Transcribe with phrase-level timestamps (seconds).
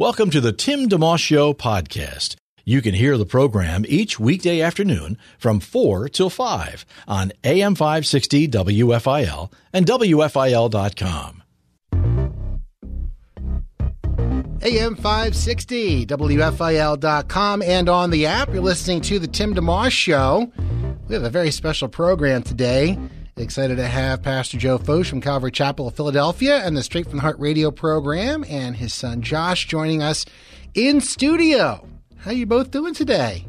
[0.00, 2.36] Welcome to the Tim DeMoss Show podcast.
[2.64, 8.46] You can hear the program each weekday afternoon from 4 till 5 on AM 560
[8.46, 11.42] WFIL and WFIL.com.
[14.62, 18.52] AM 560, WFIL.com, and on the app.
[18.52, 20.52] You're listening to The Tim DeMoss Show.
[21.08, 22.96] We have a very special program today.
[23.38, 27.16] Excited to have Pastor Joe Focht from Calvary Chapel of Philadelphia and the Straight from
[27.16, 30.26] the Heart radio program, and his son Josh joining us
[30.74, 31.86] in studio.
[32.18, 33.46] How are you both doing today?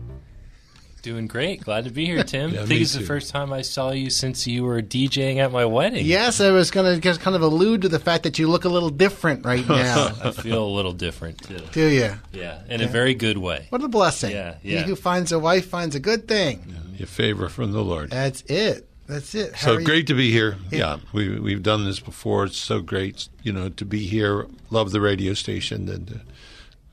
[1.01, 1.61] Doing great.
[1.61, 2.51] Glad to be here, Tim.
[2.51, 5.37] Yeah, I think me it's the first time I saw you since you were DJing
[5.37, 6.05] at my wedding.
[6.05, 8.65] Yes, I was going to just kind of allude to the fact that you look
[8.65, 10.11] a little different right now.
[10.23, 11.61] I feel a little different too.
[11.71, 12.13] Do you?
[12.31, 13.65] Yeah, in a very good way.
[13.69, 14.31] What a blessing.
[14.31, 14.83] Yeah, He yeah.
[14.83, 16.75] who finds a wife finds a good thing.
[16.97, 18.11] Your favor from the Lord.
[18.11, 18.85] That's it.
[19.09, 19.55] That's it.
[19.55, 20.57] How So great to be here.
[20.69, 22.45] Yeah, we we've done this before.
[22.45, 24.45] It's so great, you know, to be here.
[24.69, 26.31] Love the radio station and uh,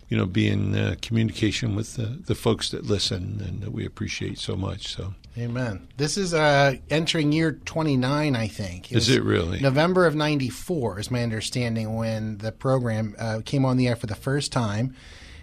[0.09, 3.85] you know be in uh, communication with the, the folks that listen and that we
[3.85, 4.89] appreciate so much.
[4.89, 5.87] So Amen.
[5.99, 8.91] This is uh, entering year 29, I think.
[8.91, 9.61] Is it really?
[9.61, 14.07] November of 94 is my understanding when the program uh, came on the air for
[14.07, 14.97] the first time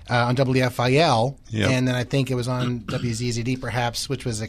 [0.10, 1.38] uh, on WFIL.
[1.50, 1.70] Yep.
[1.70, 4.48] And then I think it was on WZZD perhaps, which was a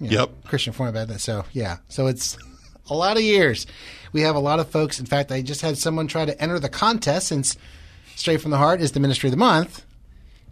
[0.00, 0.44] you know, Yep.
[0.46, 1.20] Christian format.
[1.20, 1.78] So, yeah.
[1.88, 2.36] So it's
[2.90, 3.66] a lot of years.
[4.12, 5.00] We have a lot of folks.
[5.00, 7.56] In fact, I just had someone try to enter the contest since
[8.16, 9.84] Straight from the Heart is the Ministry of the Month.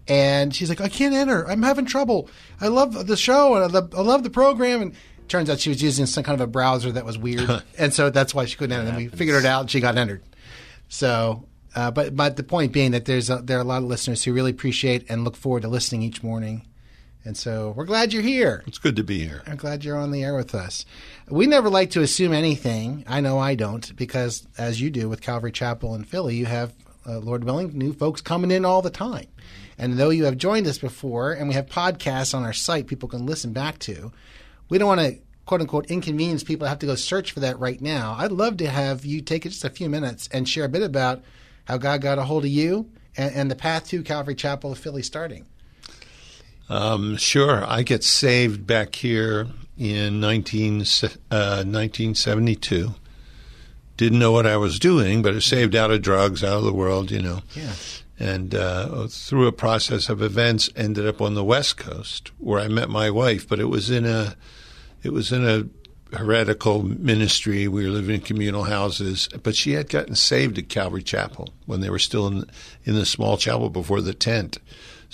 [0.09, 1.49] And she's like, I can't enter.
[1.49, 2.29] I'm having trouble.
[2.61, 4.83] I love the show and I love, I love the program.
[4.83, 4.95] And
[5.29, 7.63] turns out she was using some kind of a browser that was weird.
[7.79, 8.89] and so that's why she couldn't enter.
[8.89, 10.23] And we figured it out and she got entered.
[10.89, 11.47] So,
[11.77, 14.25] uh, but, but the point being that there's a, there are a lot of listeners
[14.25, 16.67] who really appreciate and look forward to listening each morning.
[17.25, 18.65] And so we're glad you're here.
[18.67, 19.43] it's good to be here.
[19.47, 20.85] I'm glad you're on the air with us.
[21.29, 23.05] We never like to assume anything.
[23.07, 26.73] I know I don't, because as you do with Calvary Chapel in Philly, you have,
[27.07, 29.27] uh, Lord willing, new folks coming in all the time.
[29.79, 33.09] And though you have joined us before, and we have podcasts on our site people
[33.09, 34.13] can listen back to,
[34.69, 37.59] we don't want to quote unquote inconvenience people to have to go search for that
[37.59, 38.17] right now.
[38.19, 41.23] I'd love to have you take just a few minutes and share a bit about
[41.65, 44.79] how God got a hold of you and, and the path to Calvary Chapel of
[44.79, 45.47] Philly starting.
[46.69, 50.81] Um, sure, I get saved back here in 19,
[51.31, 52.95] uh, 1972.
[53.97, 56.73] Didn't know what I was doing, but I saved out of drugs, out of the
[56.73, 57.41] world, you know.
[57.55, 57.73] Yeah.
[58.19, 62.69] and uh, through a process of events ended up on the west coast where i
[62.69, 64.37] met my wife but it was in a
[65.03, 65.67] it was in a
[66.17, 71.03] heretical ministry we were living in communal houses but she had gotten saved at calvary
[71.03, 72.45] chapel when they were still in
[72.85, 74.59] in the small chapel before the tent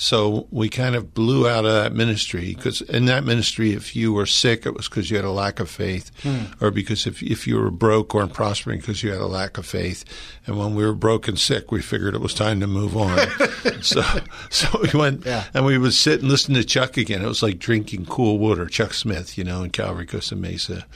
[0.00, 4.12] so we kind of blew out of that ministry because in that ministry, if you
[4.12, 6.44] were sick, it was because you had a lack of faith, hmm.
[6.60, 9.66] or because if if you were broke or prospering because you had a lack of
[9.66, 10.04] faith.
[10.46, 13.18] And when we were broke and sick, we figured it was time to move on.
[13.82, 14.02] so
[14.50, 15.46] so we went Yeah.
[15.52, 17.20] and we would sit and listen to Chuck again.
[17.20, 20.86] It was like drinking cool water, Chuck Smith, you know, in Calvary Costa Mesa.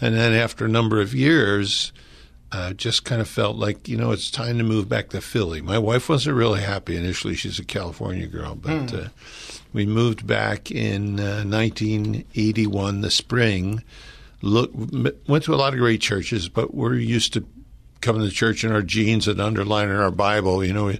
[0.00, 1.92] And then after a number of years,
[2.52, 5.60] uh, just kind of felt like you know it's time to move back to Philly.
[5.62, 9.08] My wife wasn't really happy initially; she's a California girl, but uh,
[9.72, 13.82] we moved back in uh, 1981, the spring.
[14.42, 17.46] Look, went to a lot of great churches, but we're used to
[18.02, 20.92] coming to church in our jeans and underlining our Bible, you know.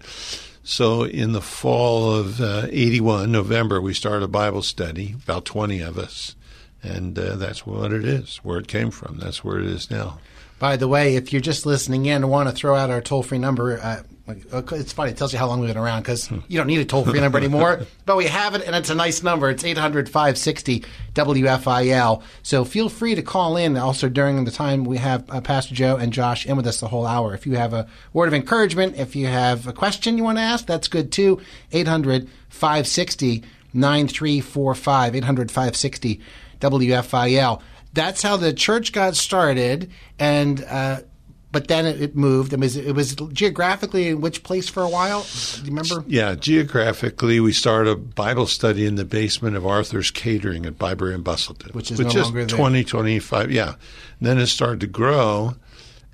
[0.65, 5.81] So in the fall of uh, 81, November, we started a Bible study, about 20
[5.81, 6.37] of us.
[6.85, 9.19] And uh, that's what it is, where it came from.
[9.19, 10.19] That's where it is now.
[10.63, 13.25] By the way, if you're just listening in and want to throw out our toll
[13.25, 15.11] free number, uh, it's funny.
[15.11, 17.19] It tells you how long we've been around because you don't need a toll free
[17.19, 17.81] number anymore.
[18.07, 19.51] But we have it, and it's a nice number.
[19.51, 22.23] It's 800 560 WFIL.
[22.45, 25.97] So feel free to call in also during the time we have uh, Pastor Joe
[25.97, 27.35] and Josh in with us the whole hour.
[27.35, 30.43] If you have a word of encouragement, if you have a question you want to
[30.43, 31.41] ask, that's good too.
[31.73, 33.43] 800 560
[33.75, 35.17] 9345.
[35.17, 36.21] 800 560
[36.61, 37.61] WFIL.
[37.93, 41.01] That's how the church got started, and uh,
[41.53, 42.55] but then it, it moved.
[42.55, 45.23] It was it was geographically in which place for a while?
[45.23, 46.03] Do you remember?
[46.09, 51.15] Yeah, geographically, we started a Bible study in the basement of Arthur's Catering at Byberry
[51.15, 52.57] and Bustleton, Which is But no just longer there.
[52.57, 53.69] 20, 25, yeah.
[53.69, 53.77] And
[54.21, 55.55] then it started to grow,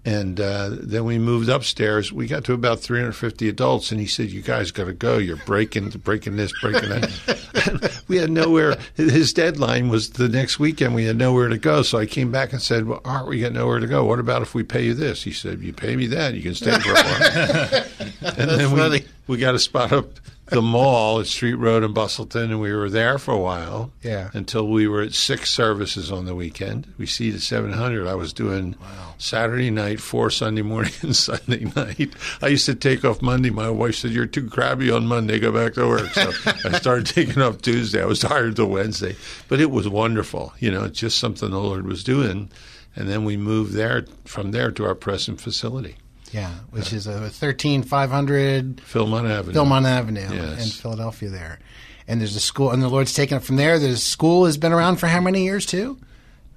[0.04, 2.12] And uh, then we moved upstairs.
[2.12, 5.18] We got to about 350 adults, and he said, "You guys got to go.
[5.18, 8.78] You're breaking, breaking this, breaking that." we had nowhere.
[8.94, 10.94] His deadline was the next weekend.
[10.94, 11.82] We had nowhere to go.
[11.82, 14.04] So I came back and said, "Well, aren't we got nowhere to go?
[14.04, 16.54] What about if we pay you this?" He said, "You pay me that, you can
[16.54, 19.04] stay for a while." and then we funny.
[19.26, 20.06] we got a spot up
[20.54, 23.92] the mall at Street Road in Bustleton, and we were there for a while.
[24.02, 24.30] Yeah.
[24.32, 26.92] Until we were at six services on the weekend.
[26.98, 28.06] We seated 700.
[28.06, 28.76] I was doing
[29.18, 32.14] Saturday night, four Sunday morning, and Sunday night.
[32.40, 33.50] I used to take off Monday.
[33.50, 35.38] My wife said, You're too crabby on Monday.
[35.38, 36.12] Go back to work.
[36.14, 36.30] So
[36.64, 38.02] I started taking off Tuesday.
[38.02, 39.16] I was tired till Wednesday.
[39.48, 40.54] But it was wonderful.
[40.58, 42.50] You know, it's just something the Lord was doing.
[42.96, 45.96] And then we moved there from there to our present facility,
[46.32, 49.54] Yeah, which uh, is a thirteen five hundred Philmont Avenue.
[49.58, 50.64] Philmont Avenue Yes.
[50.64, 51.28] in Philadelphia.
[51.30, 51.58] There,
[52.06, 53.78] and there's a school, and the Lord's taken it from there.
[53.78, 55.98] The school has been around for how many years too?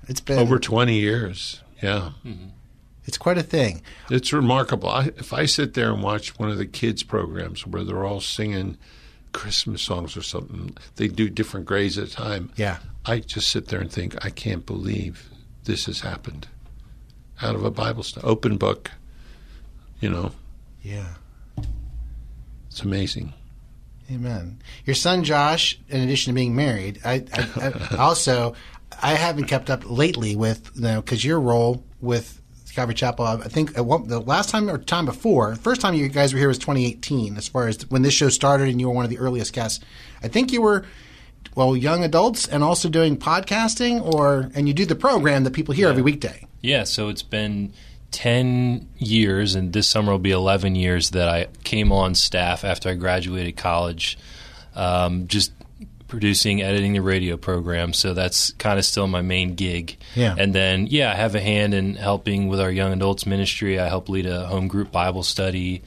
[0.08, 1.62] It's been Over 20 years.
[1.82, 2.12] Yeah.
[2.26, 2.48] Mm-hmm.
[3.06, 3.82] It's quite a thing.
[4.10, 4.90] It's remarkable.
[4.90, 8.20] I, if I sit there and watch one of the kids' programs where they're all
[8.22, 8.78] singing
[9.32, 12.52] Christmas songs or something, they do different grades at a time.
[12.58, 12.78] Yeah.
[13.06, 15.30] I just sit there and think, I can't believe
[15.64, 16.48] this has happened.
[17.42, 18.92] Out of a Bible study, open book,
[20.01, 20.31] you know,
[20.81, 21.06] Yeah.
[22.68, 23.33] it's amazing.
[24.12, 24.59] Amen.
[24.86, 27.48] Your son Josh, in addition to being married, I, I,
[27.92, 28.56] I also
[29.01, 32.42] I haven't kept up lately with you know because your role with
[32.75, 33.25] Calvary Chapel.
[33.25, 36.39] I think at one, the last time or time before, first time you guys were
[36.39, 37.38] here was 2018.
[37.38, 39.83] As far as when this show started, and you were one of the earliest guests.
[40.24, 40.86] I think you were.
[41.56, 45.74] Well, young adults, and also doing podcasting, or and you do the program that people
[45.74, 46.45] hear every weekday.
[46.62, 47.74] Yeah, so it's been
[48.12, 52.90] 10 years, and this summer will be 11 years that I came on staff after
[52.90, 54.18] I graduated college,
[54.75, 55.52] um, just
[56.12, 57.94] producing, editing the radio program.
[57.94, 59.98] So that's kind of still my main gig.
[60.13, 60.36] Yeah.
[60.38, 63.80] And then, yeah, I have a hand in helping with our young adults ministry.
[63.80, 65.81] I help lead a home group Bible study.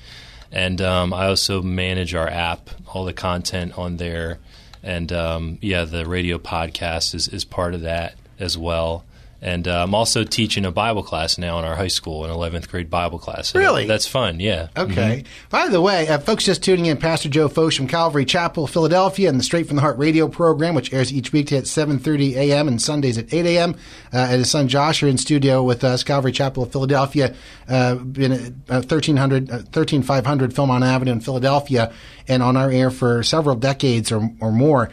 [0.50, 4.38] And um, I also manage our app, all the content on there.
[4.82, 9.04] And um, yeah, the radio podcast is, is part of that as well.
[9.40, 12.68] And uh, I'm also teaching a Bible class now in our high school, an 11th
[12.68, 13.48] grade Bible class.
[13.48, 13.86] So Really?
[13.86, 14.68] That's fun, yeah.
[14.76, 15.24] Okay.
[15.50, 19.28] By the way, uh, folks just tuning in, Pastor Joe Focht from Calvary Chapel, Philadelphia,
[19.28, 22.68] and the Straight from the Heart radio program, which airs each weekday at 7.30 a.m.
[22.68, 23.74] and Sundays at 8 a.m.
[24.12, 27.34] Uh, and his son Josh are in studio with us, Calvary Chapel of Philadelphia,
[27.68, 28.40] uh, been at
[28.70, 31.92] uh, 1300, uh, 13500 Philmont Avenue in Philadelphia,
[32.28, 34.90] and on our air for several decades or, or more.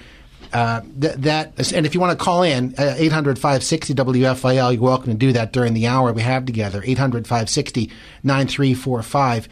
[0.54, 4.82] Uh, th- that and if you want to call in uh, 800 560 WFIL you're
[4.82, 7.90] welcome to do that during the hour we have together 800 560
[8.24, 9.48] 9345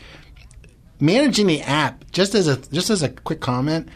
[1.00, 3.88] managing the app just as a just as a quick comment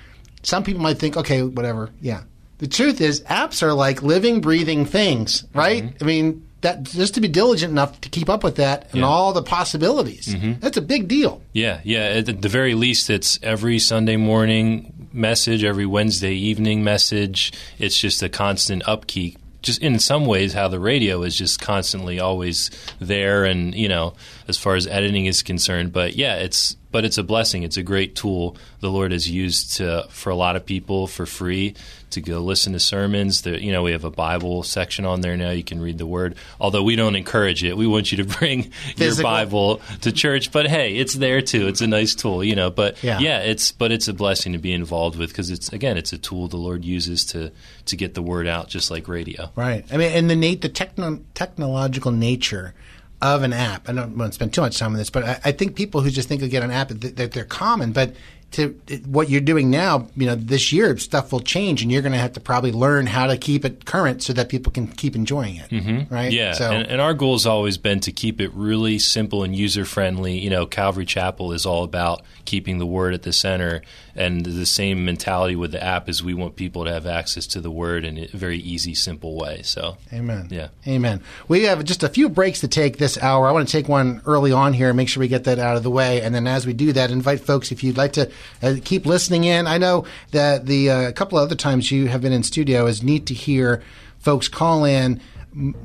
[0.43, 2.23] some people might think okay whatever yeah.
[2.59, 5.93] The truth is apps are like living breathing things right?
[6.01, 9.07] I mean that just to be diligent enough to keep up with that and Yeah.
[9.07, 10.33] all the possibilities.
[10.61, 11.41] That's a big deal.
[11.51, 11.99] Yeah, yeah.
[12.25, 17.53] At the very least, it's every Sunday morning message, every Wednesday evening message.
[17.77, 19.37] It's just a constant upkeep.
[19.61, 22.69] Just in some ways, how the radio is just constantly always
[22.99, 24.13] there, and you know,
[24.47, 25.93] as far as editing is concerned.
[25.93, 27.63] But yeah, it's but it's a blessing.
[27.63, 31.25] It's a great tool the Lord has used to for a lot of people for
[31.25, 31.75] free
[32.13, 33.41] to go listen to sermons.
[33.43, 35.51] That you know, we have a Bible section on there now.
[35.51, 36.35] You can read the Word.
[36.59, 40.51] Although we don't encourage it, we want you to bring your Bible to church.
[40.51, 41.67] But hey, it's there too.
[41.67, 42.69] It's a nice tool, you know.
[42.71, 43.19] But Yeah.
[43.19, 46.17] yeah, it's but it's a blessing to be involved with because it's again, it's a
[46.17, 47.51] tool the Lord uses to
[47.85, 49.51] to get the word out, just like radio.
[49.55, 49.85] Right.
[49.91, 52.73] I mean, and the Nate, the techno- technological nature
[53.21, 53.87] of an app.
[53.87, 56.01] I don't want to spend too much time on this, but I, I think people
[56.01, 58.13] who just think of get an app that they're common, but
[58.53, 58.69] to
[59.05, 62.17] what you're doing now, you know, this year stuff will change, and you're going to
[62.17, 65.57] have to probably learn how to keep it current so that people can keep enjoying
[65.57, 65.69] it.
[65.69, 66.13] Mm-hmm.
[66.13, 66.31] Right.
[66.31, 69.55] Yeah, So and, and our goal has always been to keep it really simple and
[69.55, 70.39] user friendly.
[70.39, 73.81] You know, Calvary Chapel is all about keeping the word at the center,
[74.15, 77.61] and the same mentality with the app is we want people to have access to
[77.61, 79.61] the word in a very easy, simple way.
[79.63, 80.47] So, Amen.
[80.51, 80.67] Yeah.
[80.87, 81.21] Amen.
[81.47, 83.47] We have just a few breaks to take this hour.
[83.47, 85.77] I want to take one early on here, and make sure we get that out
[85.77, 88.29] of the way, and then as we do that, invite folks if you'd like to
[88.61, 89.65] uh, keep listening in.
[89.67, 92.85] I know that the uh, a couple of other times you have been in studio
[92.85, 93.81] is neat to hear
[94.19, 95.21] folks call in.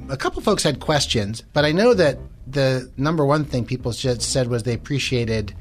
[0.08, 4.22] A couple folks had questions, but I know that the number one thing people just
[4.22, 5.54] said was they appreciated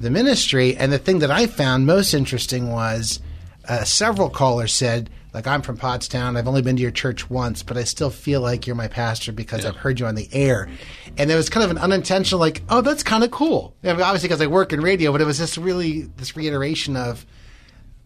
[0.00, 0.76] the ministry.
[0.76, 3.20] And the thing that I found most interesting was
[3.68, 6.36] uh, several callers said, like, I'm from Pottstown.
[6.36, 9.30] I've only been to your church once, but I still feel like you're my pastor
[9.30, 10.68] because I've heard you on the air.
[11.16, 13.76] And there was kind of an unintentional, like, oh, that's kind of cool.
[13.84, 16.96] I mean, obviously, because I work in radio, but it was just really this reiteration
[16.96, 17.24] of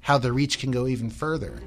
[0.00, 1.58] how the reach can go even further.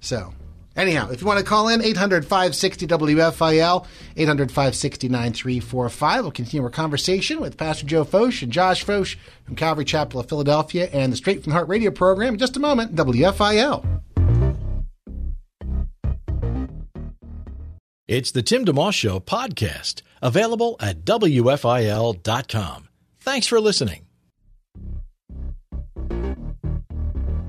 [0.00, 0.34] So,
[0.76, 6.22] Anyhow, if you want to call in, 800 560 WFIL, 800 560 9345.
[6.22, 10.28] We'll continue our conversation with Pastor Joe Focht and Josh Focht from Calvary Chapel of
[10.28, 13.84] Philadelphia and the Straight from the Heart radio program in just a moment, WFIL.
[18.06, 22.88] It's the Tim DeMoss Show podcast, available at WFIL.com.
[23.20, 24.07] Thanks for listening.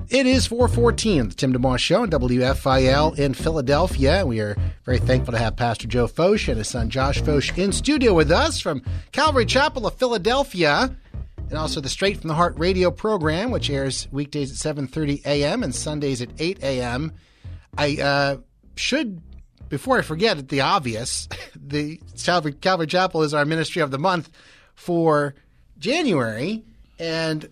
[0.10, 4.26] It is 414, the Tim DeMoss Show on WFIL in Philadelphia.
[4.26, 7.72] We are very thankful to have Pastor Joe Focht and his son Josh Focht in
[7.72, 10.96] studio with us from Calvary Chapel of Philadelphia
[11.38, 15.62] and also the Straight from the Heart radio program, which airs weekdays at 7.30 a.m.
[15.62, 17.14] and Sundays at 8 a.m.
[17.78, 18.38] I uh,
[18.76, 19.22] should
[19.70, 24.32] before I forget the obvious, the Calvary, Calvary Chapel is our ministry of the month
[24.74, 25.36] for
[25.78, 26.64] January,
[26.98, 27.48] and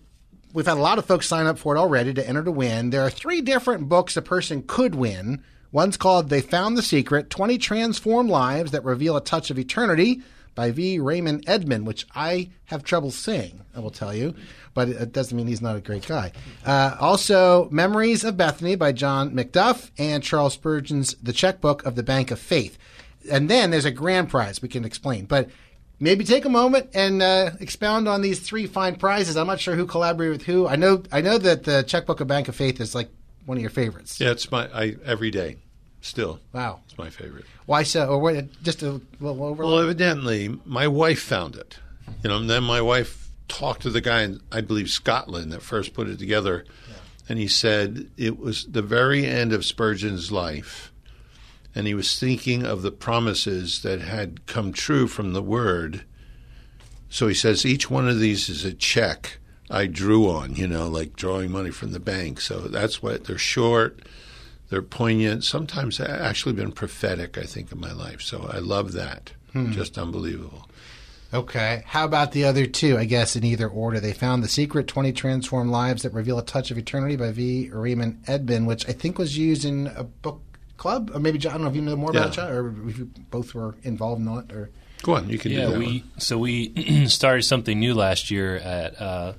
[0.52, 2.90] we've had a lot of folks sign up for it already to enter to win.
[2.90, 5.42] There are three different books a person could win.
[5.70, 10.22] One's called They Found the Secret 20 Transformed Lives That Reveal a Touch of Eternity
[10.54, 10.98] by V.
[10.98, 14.34] Raymond Edman, which I have trouble saying, I will tell you,
[14.74, 16.32] but it doesn't mean he's not a great guy.
[16.64, 22.02] Uh, also, Memories of Bethany by John Macduff and Charles Spurgeon's The Checkbook of the
[22.02, 22.76] Bank of Faith.
[23.30, 25.26] And then there's a grand prize we can explain.
[25.26, 25.48] But
[26.00, 29.36] maybe take a moment and uh, expound on these three fine prizes.
[29.36, 30.66] I'm not sure who collaborated with who.
[30.66, 33.08] I know I know that the Checkbook of Bank of Faith is like
[33.46, 34.20] one of your favorites.
[34.20, 35.56] Yeah, it's my I every day.
[36.00, 36.78] Still, Wow.
[36.86, 37.44] it's my favorite.
[37.66, 38.06] Why so?
[38.06, 39.64] Or what, just a little over.
[39.64, 41.78] Well, evidently, my wife found it.
[42.22, 45.60] You know, and then my wife talked to the guy in, I believe, Scotland that
[45.60, 46.64] first put it together,
[47.28, 50.92] and he said it was the very end of Spurgeon's life,
[51.78, 56.02] and he was thinking of the promises that had come true from the Word.
[57.08, 59.38] So he says each one of these is a check
[59.70, 62.40] I drew on, you know, like drawing money from the bank.
[62.40, 64.00] So that's what they're short.
[64.70, 65.44] They're poignant.
[65.44, 68.22] Sometimes they've actually been prophetic, I think, in my life.
[68.22, 69.30] So I love that.
[69.52, 69.70] Hmm.
[69.70, 70.68] Just unbelievable.
[71.32, 71.84] Okay.
[71.86, 72.98] How about the other two?
[72.98, 74.00] I guess in either order.
[74.00, 77.70] They found The Secret 20 Transformed Lives That Reveal a Touch of Eternity by V.
[77.70, 80.42] Raymond Edman, which I think was used in a book
[80.78, 81.10] club.
[81.14, 82.98] Or maybe, John, I don't know if you know more about it, John, or if
[82.98, 84.50] you both were involved in it.
[84.52, 84.70] Or
[85.02, 85.78] Go on, you can Yeah, do that.
[85.78, 86.20] we one.
[86.20, 89.32] so we started something new last year at uh,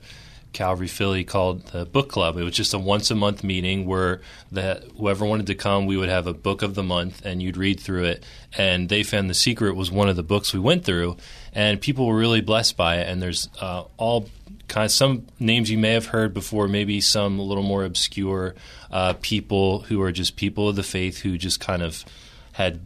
[0.54, 2.38] Calvary Philly called the Book Club.
[2.38, 5.98] It was just a once a month meeting where that whoever wanted to come, we
[5.98, 8.26] would have a book of the month, and you'd read through it.
[8.58, 11.18] And they found the secret was one of the books we went through,
[11.54, 13.08] and people were really blessed by it.
[13.08, 14.30] And there's uh, all
[14.68, 18.56] kind of some names you may have heard before, maybe some a little more obscure
[18.92, 22.06] uh, people who are just people of the faith who just kind of
[22.54, 22.82] had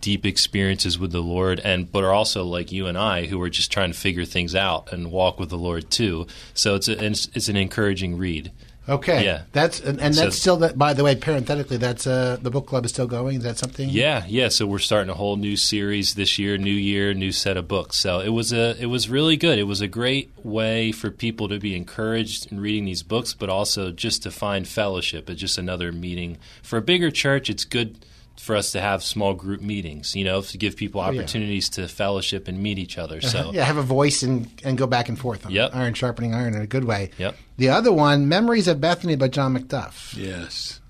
[0.00, 3.50] deep experiences with the Lord, and but are also like you and I, who are
[3.50, 6.26] just trying to figure things out and walk with the Lord too.
[6.54, 8.52] So it's a, it's, it's an encouraging read.
[8.88, 9.42] okay, Yeah.
[9.52, 10.76] That's and, and So- that's still that.
[10.76, 13.36] By the way, parenthetically, that's uh, the book club is still going.
[13.36, 13.88] Is that something?
[13.88, 14.48] Yeah, yeah.
[14.48, 17.96] So we're starting a whole new series this year, new year, new set of books.
[17.96, 19.58] So it was a it was really good.
[19.58, 23.48] It was a great way for people to be encouraged in reading these books, but
[23.48, 25.30] also just to find fellowship.
[25.30, 27.48] It's just another meeting for a bigger church.
[27.48, 27.98] It's good
[28.38, 31.18] for us to have small group meetings, you know, to give people Oh, yeah.
[31.20, 33.20] opportunities to fellowship and meet each other.
[33.20, 35.46] So yeah, have a voice and, and go back and forth.
[35.46, 35.52] On.
[35.52, 35.70] Yep.
[35.74, 37.10] Iron sharpening iron in a good way.
[37.18, 37.36] Yep.
[37.58, 40.16] The other one, Memories of Bethany by John Macduff.
[40.16, 40.80] Yes.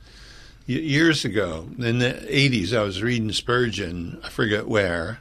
[0.69, 5.19] Y- Years ago, in the 80s, I was reading Spurgeon, I forget where,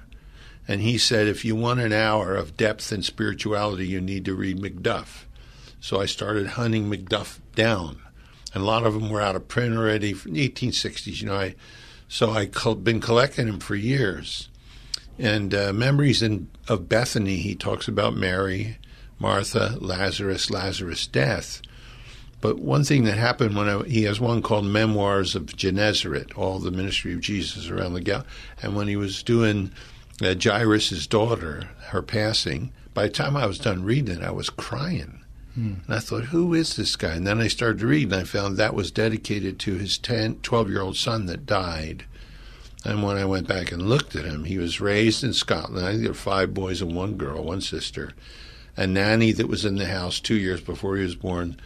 [0.67, 4.35] and he said, if you want an hour of depth and spirituality, you need to
[4.35, 5.25] read Macduff.
[5.79, 7.99] So I started hunting Macduff down.
[8.53, 11.35] And a lot of them were out of print already from the 1860s, you know.
[11.35, 11.55] I,
[12.11, 14.49] so I've been collecting them for years.
[15.17, 18.77] And uh, Memories in, of Bethany, he talks about Mary,
[19.17, 21.61] Martha, Lazarus, Lazarus' death.
[22.41, 26.59] But one thing that happened when I, he has one called Memoirs of Gennesaret, all
[26.59, 28.25] the ministry of Jesus around the Gal,
[28.61, 29.71] and when he was doing
[30.21, 34.49] uh, Jairus' daughter, her passing, by the time I was done reading it, I was
[34.49, 35.20] crying.
[35.55, 35.73] Hmm.
[35.85, 37.13] And I thought, who is this guy?
[37.13, 40.35] And then I started to read, and I found that was dedicated to his 10,
[40.35, 42.05] 12-year-old son that died.
[42.85, 45.85] And when I went back and looked at him, he was raised in Scotland.
[45.85, 48.13] I think there were five boys and one girl, one sister.
[48.77, 51.57] A nanny that was in the house two years before he was born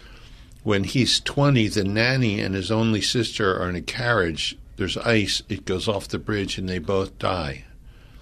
[0.65, 4.57] when he's 20, the nanny and his only sister are in a carriage.
[4.77, 5.43] There's ice.
[5.47, 7.65] It goes off the bridge, and they both die.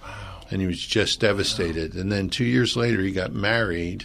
[0.02, 0.42] Wow.
[0.50, 1.94] And he was just devastated.
[1.94, 4.04] And then two years later, he got married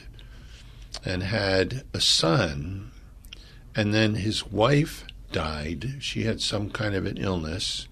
[1.06, 2.92] and had a son.
[3.76, 5.96] And then his wife died.
[6.00, 7.88] She had some kind of an illness.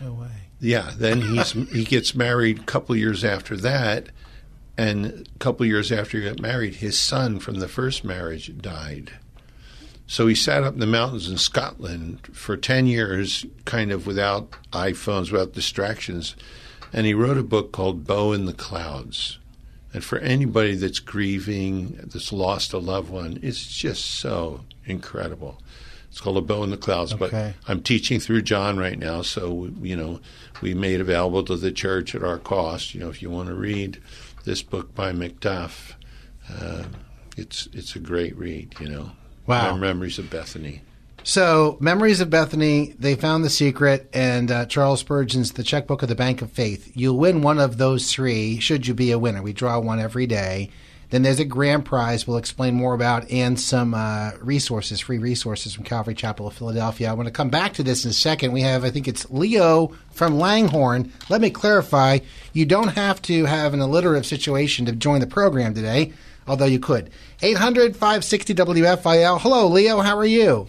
[0.00, 0.30] No way.
[0.60, 4.08] Yeah, then he's he gets married a couple years after that,
[4.76, 9.12] and a couple years after he got married, his son from the first marriage died.
[10.06, 14.52] So he sat up in the mountains in Scotland for 10 years, kind of without
[14.72, 16.34] iPhones, without distractions.
[16.94, 19.38] And he wrote a book called Bow in the Clouds.
[19.94, 25.60] And for anybody that's grieving, that's lost a loved one, it's just so incredible.
[26.10, 27.12] It's called A Bow in the Clouds.
[27.14, 27.54] Okay.
[27.64, 30.20] But I'm teaching through John right now, so you know
[30.62, 32.94] we made available to the church at our cost.
[32.94, 34.00] You know, if you want to read
[34.44, 35.92] this book by Macduff,
[36.50, 36.84] uh,
[37.36, 38.74] it's it's a great read.
[38.80, 39.12] You know,
[39.48, 39.76] Wow.
[39.76, 40.82] Memories of Bethany.
[41.28, 46.08] So, Memories of Bethany, they found the secret, and uh, Charles Spurgeon's The Checkbook of
[46.08, 46.90] the Bank of Faith.
[46.94, 49.42] You'll win one of those three, should you be a winner.
[49.42, 50.70] We draw one every day.
[51.10, 55.74] Then there's a grand prize we'll explain more about, and some uh, resources, free resources
[55.74, 57.10] from Calvary Chapel of Philadelphia.
[57.10, 58.52] I want to come back to this in a second.
[58.52, 61.12] We have, I think it's Leo from Langhorne.
[61.28, 62.20] Let me clarify
[62.54, 66.14] you don't have to have an alliterative situation to join the program today,
[66.46, 67.10] although you could.
[67.42, 69.42] 800 560 WFIL.
[69.42, 70.00] Hello, Leo.
[70.00, 70.68] How are you?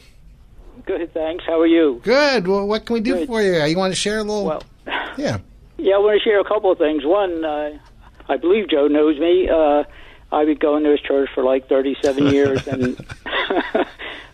[0.89, 1.45] Good, thanks.
[1.45, 2.01] How are you?
[2.03, 2.47] Good.
[2.47, 3.27] Well, what can we do Good.
[3.27, 3.63] for you?
[3.63, 4.43] You want to share a little?
[4.43, 4.63] Well,
[5.19, 5.37] yeah.
[5.77, 7.05] yeah, I want to share a couple of things.
[7.05, 7.77] One, uh,
[8.27, 9.47] I believe Joe knows me.
[9.47, 9.83] Uh,
[10.31, 13.85] I've been going to his church for like 37 years, and uh,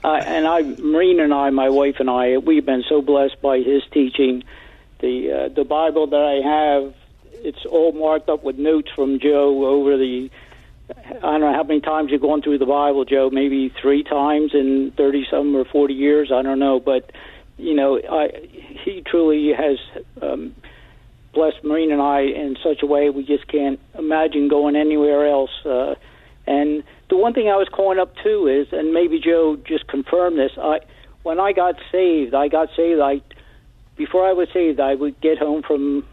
[0.05, 3.83] and I, Maureen and I, my wife and I, we've been so blessed by his
[3.91, 4.45] teaching.
[5.01, 6.93] The uh, the Bible that I have,
[7.33, 10.29] it's all marked up with notes from Joe over the.
[10.89, 13.29] I don't know how many times you've gone through the Bible, Joe.
[13.31, 16.31] Maybe three times in 30 some or 40 years.
[16.33, 17.11] I don't know, but
[17.57, 18.29] you know, I,
[18.83, 19.77] he truly has
[20.21, 20.55] um,
[21.33, 25.51] blessed Maureen and I in such a way we just can't imagine going anywhere else.
[25.65, 25.95] Uh,
[26.47, 30.37] and the one thing I was calling up too is, and maybe Joe just confirmed
[30.37, 30.51] this.
[30.57, 30.79] I
[31.23, 32.99] when I got saved, I got saved.
[33.01, 33.21] I
[33.95, 36.05] before I was saved, I would get home from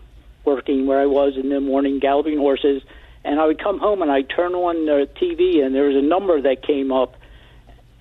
[0.44, 2.82] working where I was in the morning galloping horses,
[3.24, 6.02] and I would come home and I'd turn on the TV, and there was a
[6.06, 7.14] number that came up,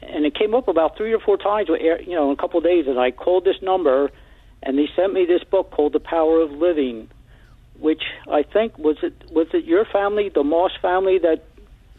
[0.01, 2.63] and it came up about three or four times, you know, in a couple of
[2.63, 4.09] days, and I called this number,
[4.63, 7.09] and they sent me this book called The Power of Living,
[7.79, 11.43] which I think was it was it your family, the Moss family, that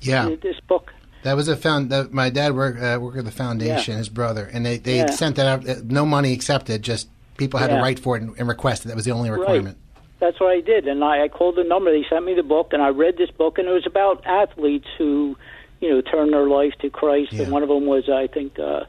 [0.01, 0.29] Yeah.
[0.29, 0.93] did this book.
[1.25, 1.91] That was a found.
[1.91, 3.93] That my dad worked uh, worked at the foundation.
[3.93, 3.99] Yeah.
[3.99, 5.11] His brother, and they they Yeah.
[5.11, 5.69] sent that out.
[5.69, 6.83] uh, No money accepted.
[6.83, 8.89] Just people had to write for it and, and request it.
[8.89, 9.75] That was the only Right.
[10.23, 11.91] That's what I did, and I, I called the number.
[11.91, 14.87] They sent me the book, and I read this book, and it was about athletes
[14.97, 15.37] who,
[15.81, 17.33] you know, turned their life to Christ.
[17.33, 17.43] Yeah.
[17.43, 18.85] And one of them was, I think, uh,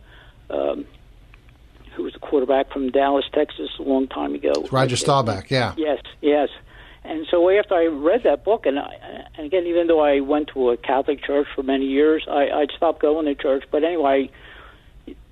[0.52, 0.86] um,
[1.96, 4.54] who was a quarterback from Dallas, Texas, a long time ago.
[4.72, 5.50] Roger Staubach.
[5.50, 5.74] Yeah.
[5.76, 6.50] Yes, yes.
[7.04, 10.50] And so after I read that book, and, I, and again, even though I went
[10.50, 13.64] to a Catholic church for many years, I, I'd stopped going to church.
[13.72, 14.30] But anyway,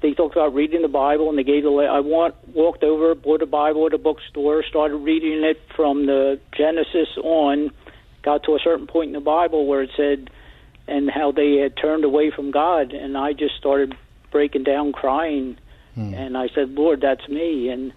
[0.01, 1.69] they talked about reading the Bible, and they gave the.
[1.69, 6.39] I want, walked over, bought a Bible at a bookstore, started reading it from the
[6.57, 7.71] Genesis on.
[8.23, 10.29] Got to a certain point in the Bible where it said,
[10.87, 13.95] and how they had turned away from God, and I just started
[14.31, 15.57] breaking down, crying,
[15.95, 17.93] and I said, "Lord, that's me." And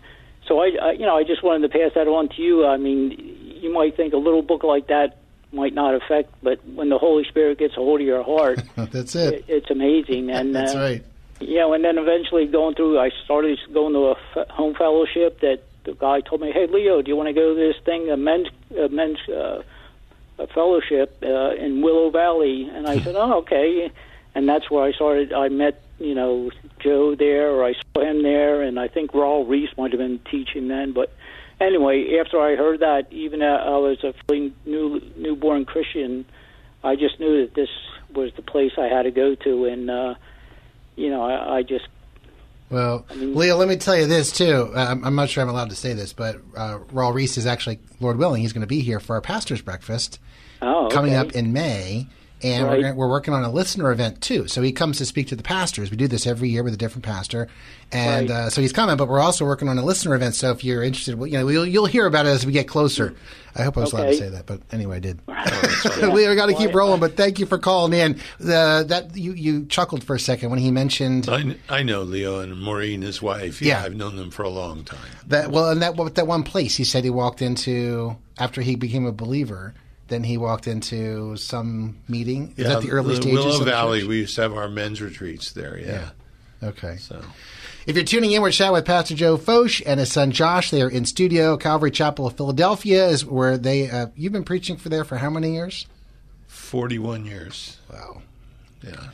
[0.46, 2.66] so I, I, you know, I just wanted to pass that on to you.
[2.66, 5.18] I mean, you might think a little book like that
[5.52, 9.14] might not affect, but when the Holy Spirit gets a hold of your heart, That's
[9.14, 9.34] it.
[9.34, 10.30] it, it's amazing.
[10.30, 11.04] And That's uh, right.
[11.46, 15.62] You know, and then eventually going through, I started going to a home fellowship that
[15.84, 18.16] the guy told me, "Hey, Leo, do you want to go to this thing, a
[18.16, 19.62] men's a men's uh,
[20.38, 23.90] a fellowship uh, in Willow Valley?" And I said, "Oh, okay."
[24.34, 25.32] And that's where I started.
[25.32, 29.48] I met, you know, Joe there, or I saw him there, and I think Raul
[29.48, 30.92] Ries might have been teaching then.
[30.92, 31.12] But
[31.60, 36.24] anyway, after I heard that, even uh, I was a fairly new newborn Christian,
[36.82, 37.68] I just knew that this
[38.12, 40.14] was the place I had to go to, and uh,
[40.96, 41.86] you know, I, I just
[42.70, 44.72] Well, Leo, let me tell you this too.
[44.74, 47.46] Uh, I'm, I'm not sure I'm allowed to say this, but uh, Raul Ries is
[47.46, 50.18] actually, Lord willing, he's going to be here for our pastors' breakfast
[50.62, 52.08] oh coming up in May.
[52.44, 52.76] And Right.
[52.76, 54.46] we're, gonna, we're working on a listener event too.
[54.48, 55.90] So he comes to speak to the pastors.
[55.90, 57.48] We do this every year with a different pastor,
[57.90, 58.36] and Right.
[58.36, 58.96] uh, so he's coming.
[58.98, 60.34] But we're also working on a listener event.
[60.34, 62.68] So if you're interested, well, you know, you'll, you'll hear about it as we get
[62.68, 63.14] closer.
[63.56, 65.20] I hope I was allowed to say that, but anyway, I did.
[66.12, 67.00] we got to keep rolling.
[67.00, 68.20] But thank you for calling in.
[68.38, 72.40] The, that you you chuckled for a second when he mentioned I, I know Leo
[72.40, 73.62] and Maureen, his wife.
[73.62, 73.84] Yeah, Yeah.
[73.86, 74.98] I've known them for a long time.
[75.28, 79.06] That well, and that that one place he said he walked into after he became
[79.06, 79.72] a believer.
[80.14, 82.54] Then he walked into some meeting.
[82.56, 83.36] Is that the early stages?
[83.36, 83.98] Willow of the Valley.
[83.98, 84.08] church?
[84.08, 85.76] We used to have our men's retreats there.
[85.76, 86.10] Yeah.
[86.62, 86.98] Okay.
[86.98, 87.20] So
[87.84, 90.70] If you're tuning in, we're chatting with Pastor Joe Focht and his son Josh.
[90.70, 91.56] They are in studio.
[91.56, 93.90] Calvary Chapel of Philadelphia is where they.
[93.90, 95.84] Uh, you've been preaching for there for how many years?
[96.46, 97.78] forty-one years.
[97.92, 98.22] Wow.
[98.84, 99.08] Yeah.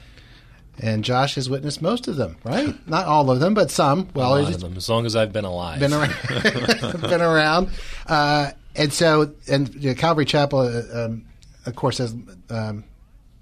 [0.82, 2.74] And Josh has witnessed most of them, right?
[2.86, 4.08] Not all of them, but some.
[4.14, 5.80] Well, a lot of them, as long as I've been alive.
[5.80, 6.14] been around.
[7.00, 7.70] been around.
[8.06, 11.26] Uh, and so, and you know, Calvary Chapel, uh, um,
[11.66, 12.14] of course, has
[12.48, 12.84] um,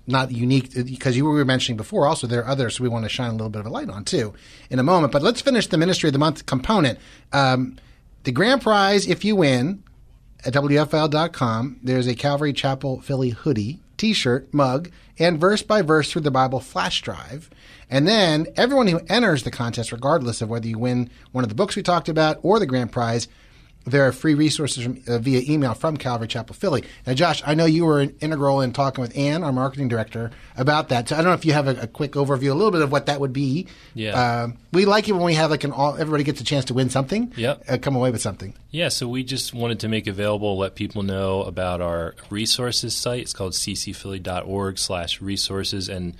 [0.08, 2.08] not unique because you were mentioning before.
[2.08, 4.04] Also, there are others we want to shine a little bit of a light on
[4.04, 4.34] too
[4.68, 5.12] in a moment.
[5.12, 6.98] But let's finish the Ministry of the Month component.
[7.32, 7.78] Um,
[8.24, 9.84] the grand prize, if you win,
[10.44, 16.10] at WFL.com, there's a Calvary Chapel Philly hoodie, t shirt, mug, and verse by verse
[16.10, 17.48] through the Bible flash drive.
[17.88, 21.54] And then everyone who enters the contest, regardless of whether you win one of the
[21.54, 23.28] books we talked about or the grand prize,
[23.86, 26.84] there are free resources from, uh, via email from Calvary Chapel Philly.
[27.06, 30.90] Now, Josh, I know you were integral in talking with Ann, our marketing director, about
[30.90, 31.08] that.
[31.08, 32.92] So I don't know if you have a, a quick overview, a little bit of
[32.92, 33.66] what that would be.
[33.94, 34.18] Yeah.
[34.18, 36.74] Uh, we like it when we have like an all, everybody gets a chance to
[36.74, 37.32] win something.
[37.36, 37.64] Yep.
[37.68, 38.54] Uh, come away with something.
[38.70, 43.22] Yeah, so we just wanted to make available, let people know about our resources site.
[43.22, 45.88] It's called ccphilly.org slash resources.
[45.88, 46.14] And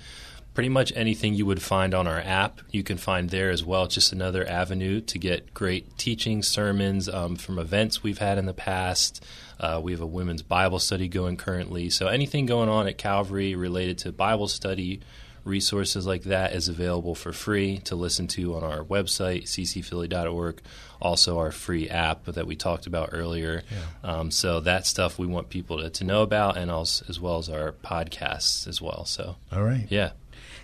[0.59, 3.85] pretty much anything you would find on our app, you can find there as well.
[3.85, 8.45] It's just another avenue to get great teaching sermons um, from events we've had in
[8.45, 9.23] the past.
[9.57, 11.89] Uh, we have a women's Bible study going currently.
[11.89, 14.99] So anything going on at Calvary related to Bible study,
[15.45, 20.61] resources like that is available for free to listen to on our website, ccphilly.org.
[21.01, 23.63] Also, our free app that we talked about earlier.
[24.03, 27.37] Um, so that stuff we want people to, to know about, and also as well
[27.37, 29.05] as our podcasts as well.
[29.05, 29.85] So All right.
[29.87, 30.11] yeah.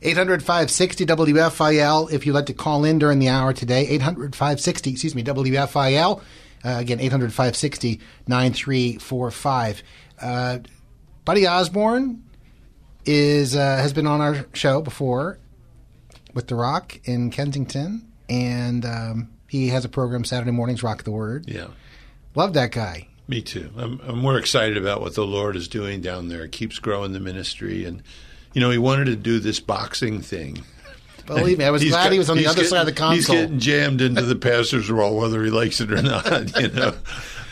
[0.02, 3.88] 800 560 WFIL if you'd like to call in during the hour today.
[3.88, 6.22] 800 560, excuse me, WFIL.
[6.64, 9.84] Uh, again, 800 560 9345.
[10.22, 10.60] Uh,
[11.24, 12.24] Buddy Osborne
[13.06, 15.40] is uh, has been on our show before
[16.34, 21.12] with The Rock in Kensington, and um, he has a program Saturday mornings, Rock the
[21.12, 21.46] Word.
[21.48, 21.68] Yeah.
[22.36, 23.08] Love that guy.
[23.28, 23.72] Me too.
[23.78, 26.44] I'm, I'm more excited about what the Lord is doing down there.
[26.44, 27.86] It keeps growing the ministry.
[27.86, 28.04] And,
[28.56, 30.63] you know, he wanted to do this boxing thing.
[31.28, 32.86] Believe me, I was He's glad got- he was on the other getting- side of
[32.88, 33.15] the console.
[33.15, 36.96] He's getting jammed into the pastor's role, whether he likes it or not, you know.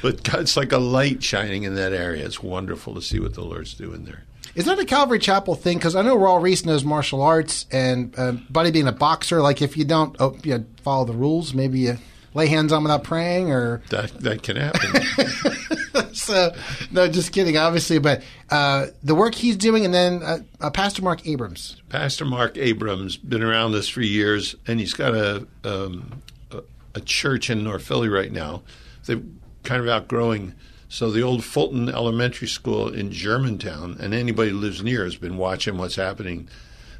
[0.01, 2.25] But God, it's like a light shining in that area.
[2.25, 4.23] It's wonderful to see what the Lord's doing there.
[4.55, 5.77] Is that a Calvary Chapel thing?
[5.79, 9.61] Because I know Raul Ries knows martial arts, and uh, Buddy being a boxer, like
[9.61, 11.97] if you don't oh, you know, follow the rules, maybe you
[12.33, 16.13] lay hands on without praying, or That that can happen.
[16.13, 16.53] so.
[16.91, 17.99] No, just kidding, obviously.
[17.99, 21.81] But uh, the work he's doing, and then uh, uh, Pastor Mark Abrams.
[21.89, 26.61] Pastor Mark Abrams been around this for years, and he's got a um, a,
[26.95, 28.61] a church in North Philly right now.
[29.05, 29.21] They're
[29.63, 30.53] kind of outgrowing.
[30.87, 35.37] So the old Fulton Elementary School in Germantown, and anybody who lives near has been
[35.37, 36.47] watching what's happening.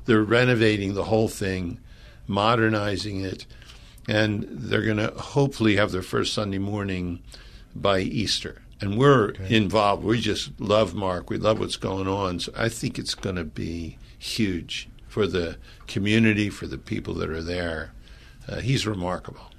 [0.06, 1.80] They're renovating the whole thing,
[2.26, 3.46] modernizing it,
[4.08, 7.22] and they're going to hopefully have their first Sunday morning
[7.76, 8.62] by Easter.
[8.82, 10.04] And we're involved.
[10.04, 11.30] We just love Mark.
[11.30, 12.40] We love what's going on.
[12.40, 17.30] So I think it's going to be huge for the community, for the people that
[17.30, 17.94] are there.
[18.48, 19.52] Uh, he's remarkable,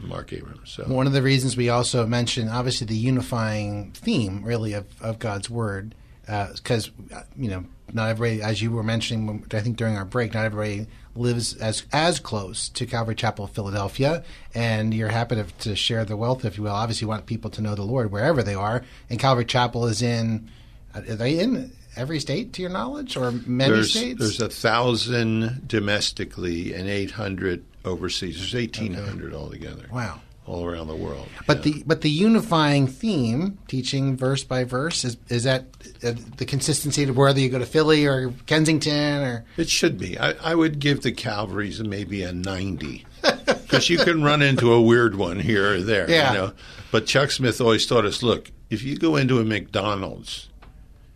[0.00, 0.72] Mark Abrams.
[0.72, 5.20] So One of the reasons we also mentioned, obviously, the unifying theme, really, of, of
[5.20, 5.94] God's Word,
[6.26, 10.34] because uh, you know, not everybody, as you were mentioning, I think during our break,
[10.34, 14.24] not everybody lives as as close to Calvary Chapel, Philadelphia,
[14.54, 16.72] and you're happy to, to share the wealth, if you will.
[16.72, 20.02] Obviously, you want people to know the Lord wherever they are, and Calvary Chapel is
[20.02, 20.50] in.
[20.94, 24.18] Are they in every state, to your knowledge, or many there's states?
[24.18, 28.38] there's a thousand domestically and eight hundred overseas.
[28.38, 29.86] There's eighteen hundred altogether.
[29.92, 30.20] Wow.
[30.46, 31.28] All around the world.
[31.46, 31.72] But Yeah.
[31.72, 35.66] the but the unifying theme, teaching verse by verse, is is that
[36.02, 40.18] uh, the consistency of whether you go to Philly or Kensington or It should be.
[40.18, 43.06] I, I would give the Calvaries maybe a 90.
[43.46, 46.10] Because you can run into a weird one here or there.
[46.10, 46.32] Yeah.
[46.32, 46.52] You know?
[46.92, 50.48] But Chuck Smith always taught us look, if you go into a McDonald's,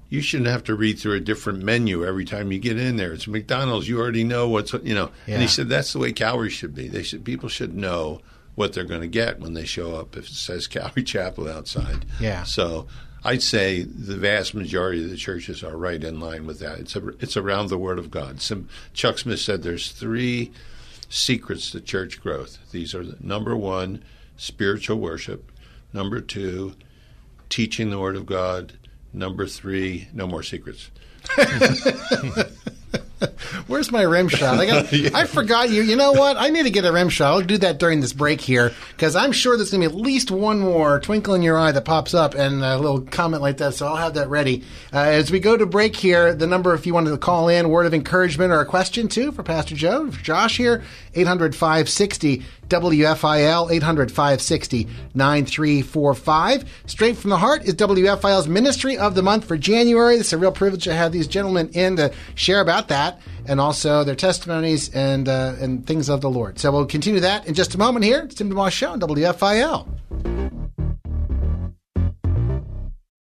[0.09, 3.12] you shouldn't have to read through a different menu every time you get in there.
[3.12, 3.88] It's McDonald's.
[3.88, 5.11] You already know what's, you know.
[5.27, 6.88] And he said that's the way Calvary should be.
[6.88, 8.23] They should People should know
[8.59, 12.05] what they're going to get when they show up if it says Calvary Chapel outside.
[12.18, 12.42] Yeah.
[12.42, 12.88] So
[13.23, 16.81] I'd say the vast majority of the churches are right in line with that.
[16.81, 18.40] It's a, it's around the Word of God.
[18.40, 20.51] Some, Chuck Smith said there's three
[21.09, 22.59] secrets to church growth.
[22.73, 24.03] These are the, number one,
[24.37, 25.53] spiritual worship.
[25.92, 26.75] Number two,
[27.49, 28.73] teaching the Word of God.
[29.12, 30.90] Number three, no more secrets.
[33.67, 34.59] Where's my rim shot?
[34.59, 34.93] I got.
[35.15, 35.83] I forgot you.
[35.83, 36.37] You know what?
[36.37, 37.33] I need to get a rim shot.
[37.33, 40.01] I'll do that during this break here because I'm sure there's going to be at
[40.01, 43.59] least one more twinkle in your eye that pops up and a little comment like
[43.59, 43.75] that.
[43.75, 46.35] So I'll have that ready uh, as we go to break here.
[46.35, 49.33] The number, if you wanted to call in, word of encouragement or a question too
[49.33, 50.83] for Pastor Joe, for Josh here,
[51.15, 56.83] 800 560 WFIL 800 560 9345.
[56.87, 60.17] Straight from the Heart is WFIL's Ministry of the Month for January.
[60.17, 64.05] It's a real privilege to have these gentlemen in to share about that and also
[64.05, 66.59] their testimonies and uh, and things of the Lord.
[66.59, 68.21] So we'll continue that in just a moment here.
[68.21, 69.87] It's Tim DeMoss Show on WFIL.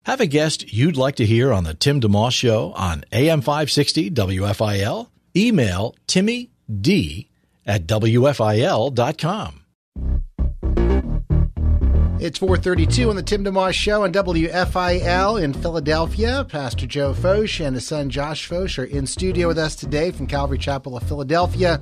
[0.06, 4.12] Have a guest you'd like to hear on the Tim DeMoss Show on AM 560
[4.12, 5.10] WFIL?
[5.36, 7.30] Email Timmy D
[7.65, 9.62] at WFIL.com.
[12.19, 16.43] It's 432 on the Tim DeMoss Show on WFIL in Philadelphia.
[16.49, 20.25] Pastor Joe Focht and his son Josh Focht are in studio with us today from
[20.25, 21.80] Calvary Chapel of Philadelphia.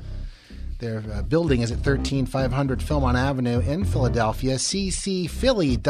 [0.80, 4.56] Their uh, building is at 13500 Philmont Avenue in Philadelphia.
[4.56, 5.84] ccphilly.org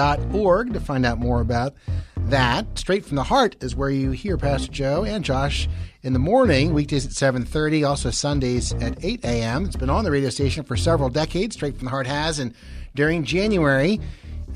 [0.73, 1.73] to find out more about
[2.15, 2.77] that.
[2.77, 5.67] Straight from the Heart is where you hear Pastor Joe and Josh
[6.03, 9.65] in the morning, weekdays at 7.30, also Sundays at 8 a.m.
[9.65, 12.53] It's been on the radio station for several decades, Straight from the Heart has, and
[12.93, 13.99] during January,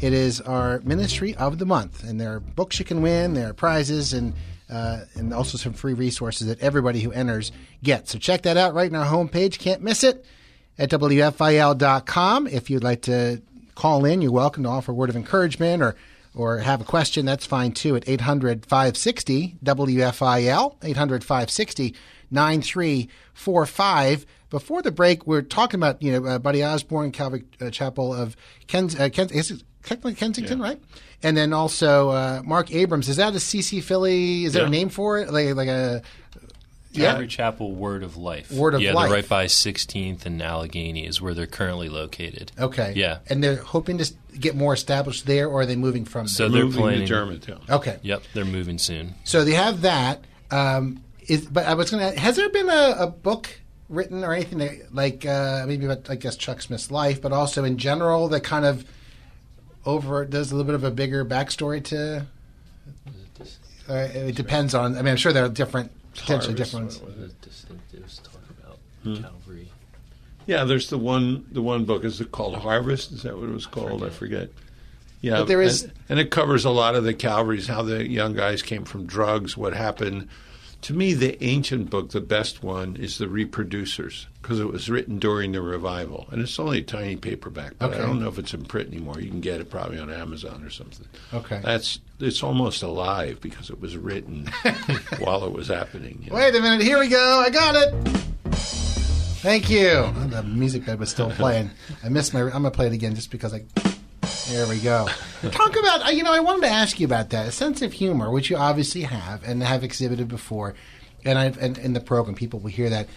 [0.02, 3.50] it is our ministry of the month, and there are books you can win, there
[3.50, 4.34] are prizes, and
[4.70, 7.52] uh, and also some free resources that everybody who enters
[7.84, 8.12] gets.
[8.12, 9.58] So check that out right on our homepage.
[9.58, 10.26] Can't miss it
[10.78, 12.48] at WFIL.com.
[12.48, 13.42] If you'd like to
[13.74, 15.96] call in, you're welcome to offer a word of encouragement or
[16.36, 21.96] or have a question, that's fine too at 800 560 WFIL, 800 560
[22.32, 24.26] 9345.
[24.50, 28.14] Before the break, we are talking about, you know, uh, Buddy Osborne, Calvary uh, Chapel
[28.14, 28.36] of
[28.68, 30.80] Kens, uh, Kens, technically Kensington, right?
[31.24, 33.10] And then also uh, Mark Abrams.
[33.10, 34.46] Is that a CC Philly?
[34.46, 35.32] Is there a name for it?
[35.32, 36.02] Like, like a.
[36.94, 38.52] Calvary Chapel Word of Life.
[38.52, 39.10] Word of yeah, Life.
[39.10, 42.52] they're right by 16th and Allegheny is where they're currently located.
[42.60, 42.94] Okay.
[42.96, 43.20] Yeah.
[43.28, 46.54] And they're hoping to get more established there, or are they moving from So there?
[46.58, 47.00] they're Moving planning.
[47.02, 47.62] to Germantown.
[47.70, 48.00] Okay.
[48.02, 49.14] Yep, they're moving soon.
[49.24, 50.24] So they have that.
[50.50, 52.20] Um, is, but I was going to.
[52.20, 53.50] Has there been a, a book
[53.88, 57.64] written or anything that, like uh, maybe about I guess Chuck Smith's life, but also
[57.64, 58.84] in general that kind of
[59.90, 62.26] over does a little bit of a bigger backstory to?
[63.90, 64.94] Uh, it depends on.
[64.98, 67.02] I mean, I'm sure there are different potentially Harvest, different ones.
[67.02, 69.16] what was distinctives talk about Hmm.
[69.24, 69.72] Calvary.
[70.46, 71.46] Yeah, there's the one.
[71.52, 73.12] The one book is it called Harvest?
[73.12, 74.04] Is that what it was called?
[74.04, 74.50] I forget.
[75.22, 78.08] Yeah, But there is- and, and it covers a lot of the Calvaries, how the
[78.10, 80.30] young guys came from drugs, what happened.
[80.84, 85.20] To me, the ancient book, the best one, is the Reproducers because it was written
[85.20, 87.74] during the revival, and it's only a tiny paperback.
[87.78, 88.00] But Okay.
[88.00, 89.20] I don't know if it's in print anymore.
[89.20, 91.06] You can get it probably on Amazon or something.
[91.34, 91.60] Okay.
[91.64, 94.48] that's it's almost alive because it was written
[95.20, 96.20] while it was happening.
[96.24, 96.38] you know.
[96.38, 96.82] Wait a minute.
[96.82, 97.40] Here we go.
[97.46, 97.94] I got it.
[99.42, 100.12] Thank you.
[100.30, 101.72] The music bed was still playing.
[102.04, 102.42] I missed my.
[102.42, 103.64] I'm gonna play it again just because I.
[104.50, 105.08] There we go.
[105.52, 106.06] Talk about.
[106.08, 107.48] uh, You know, I wanted to ask you about that.
[107.48, 110.74] A sense of humor, which you obviously have and have exhibited before,
[111.24, 113.08] and I've and in the program, people will hear that.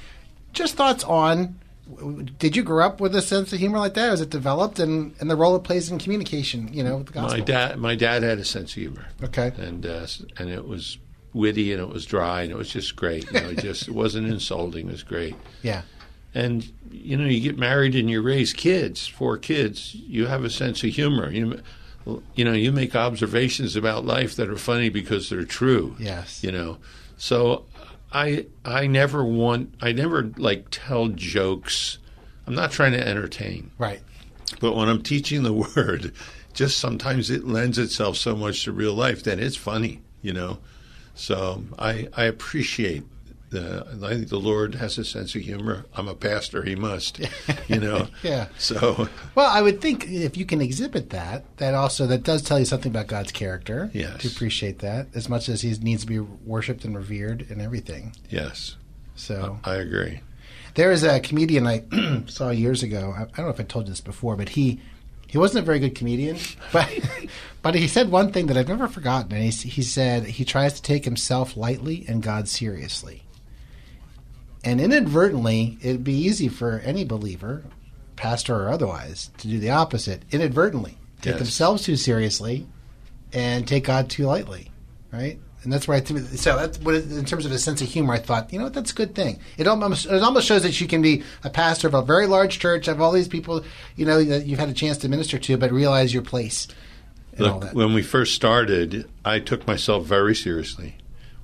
[0.53, 1.59] Just thoughts on.
[2.39, 4.11] Did you grow up with a sense of humor like that?
[4.11, 6.73] Was it developed, and, and the role it plays in communication?
[6.73, 7.39] You know, with the gospel.
[7.39, 9.07] My dad, my dad had a sense of humor.
[9.25, 9.53] Okay.
[9.57, 10.07] and uh,
[10.39, 10.99] and it was
[11.33, 13.25] witty and it was dry and it was just great.
[13.33, 14.89] You know, it just it wasn't insulting.
[14.89, 15.35] It was great.
[15.63, 15.83] Yeah.
[16.35, 19.95] And you know, you get married and you raise kids, four kids.
[19.95, 21.31] You have a sense of humor.
[21.31, 21.61] You
[22.35, 25.97] you know, you make observations about life that are funny because they're true.
[25.99, 26.43] Yes.
[26.43, 26.79] You know,
[27.17, 27.67] so
[28.13, 31.99] I I never want I never like tell jokes.
[32.47, 33.71] I'm not trying to entertain.
[33.79, 34.03] Right.
[34.61, 36.13] But when I'm teaching the word,
[36.53, 40.59] just sometimes it lends itself so much to real life that it's funny, you know.
[41.15, 43.05] So I I appreciate
[43.53, 45.85] the I think the Lord has a sense of humor.
[45.95, 47.21] I'm a pastor; he must,
[47.69, 48.09] you know.
[48.25, 48.49] Yeah.
[48.59, 52.59] So Well, I would think if you can exhibit that, that also that does tell
[52.59, 53.91] you something about God's character.
[53.93, 54.23] Yes.
[54.23, 58.17] To appreciate that as much as he needs to be worshipped and revered and everything.
[58.29, 58.77] yes,
[59.15, 60.21] So I agree.
[60.75, 61.85] there is a comedian I
[62.27, 63.15] saw years ago.
[63.17, 64.81] I, I don't know if I told you this before, but he
[65.29, 66.37] he wasn't a very good comedian,
[66.73, 66.89] but
[67.63, 69.33] but he said one thing that I've never forgotten.
[69.33, 73.23] And he he said he tries to take himself lightly and God seriously.
[74.65, 77.65] And inadvertently, it'd be easy for any believer,
[78.17, 80.23] pastor or otherwise, to do the opposite.
[80.31, 81.39] Inadvertently, take Yes.
[81.39, 82.67] themselves too seriously
[83.33, 84.71] and take God too lightly,
[85.13, 85.39] right?
[85.65, 86.21] And that's where I think.
[86.39, 88.75] So that's what, in terms of a sense of humor, I thought, you know, what,
[88.75, 89.39] that's a good thing.
[89.57, 92.59] It almost it almost shows that you can be a pastor of a very large
[92.59, 93.65] church, have all these people,
[93.97, 96.67] you know, that you've had a chance to minister to, but realize your place
[97.37, 97.75] and all Look, that.
[97.75, 100.97] when we first started, I took myself very seriously.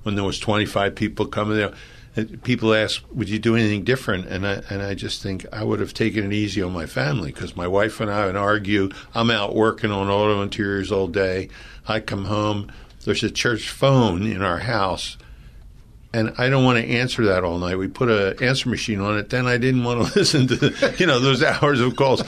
[0.03, 1.73] When there was 25 people coming there,
[2.25, 5.79] people ask, "Would you do anything different?" And I and I just think I would
[5.79, 8.89] have taken it easy on my family because my wife and I would argue.
[9.13, 11.49] I'm out working on auto interiors all day.
[11.87, 12.71] I come home.
[13.05, 15.17] There's a church phone in our house.
[16.11, 17.77] And I don't want to answer that all night.
[17.77, 19.29] We put a answer machine on it.
[19.29, 22.23] Then I didn't want to listen to, you know, those hours of calls.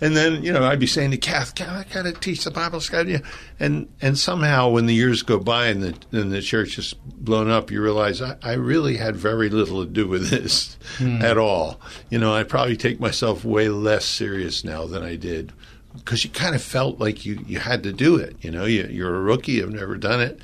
[0.00, 2.50] And then, you know, I'd be saying to Kath, "Kath, I got to teach the
[2.50, 3.20] Bible study.
[3.58, 7.50] And and somehow, when the years go by and the and the church is blown
[7.50, 11.20] up, you realize I, I really had very little to do with this hmm.
[11.20, 11.78] at all.
[12.08, 15.52] You know, I probably take myself way less serious now than I did
[15.94, 18.36] because you kind of felt like you, you had to do it.
[18.40, 20.40] You know, you, you're a rookie, you've never done it.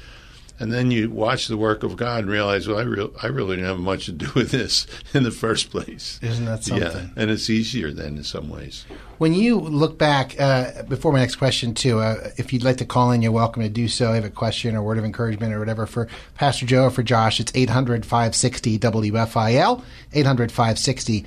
[0.59, 3.57] And then you watch the work of God and realize, well, I, re- I really
[3.57, 6.19] didn't have much to do with this in the first place.
[6.23, 6.87] Isn't that something?
[6.87, 8.87] Yeah, and it's easier then in some ways.
[9.19, 12.85] When you look back, uh, before my next question, too, uh, if you'd like to
[12.85, 14.13] call in, you're welcome to do so.
[14.13, 17.03] I have a question or word of encouragement or whatever for Pastor Joe or for
[17.03, 17.41] Josh.
[17.41, 21.27] It's 800 560 WFIL, 800 560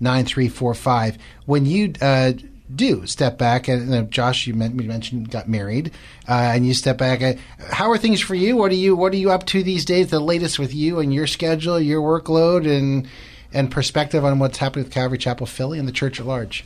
[0.00, 1.18] 9345.
[1.46, 2.32] When you uh,
[2.74, 5.92] do step back, and uh, Josh, you, mentioned got married,
[6.28, 7.38] uh, and you step back.
[7.70, 8.56] How are things for you?
[8.56, 10.10] What are you What are you up to these days?
[10.10, 13.08] The latest with you and your schedule, your workload, and
[13.52, 16.64] and perspective on what's happening with Calvary Chapel Philly and the church at large.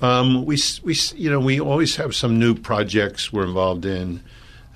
[0.00, 4.22] Um, we, we, you know, we always have some new projects we're involved in.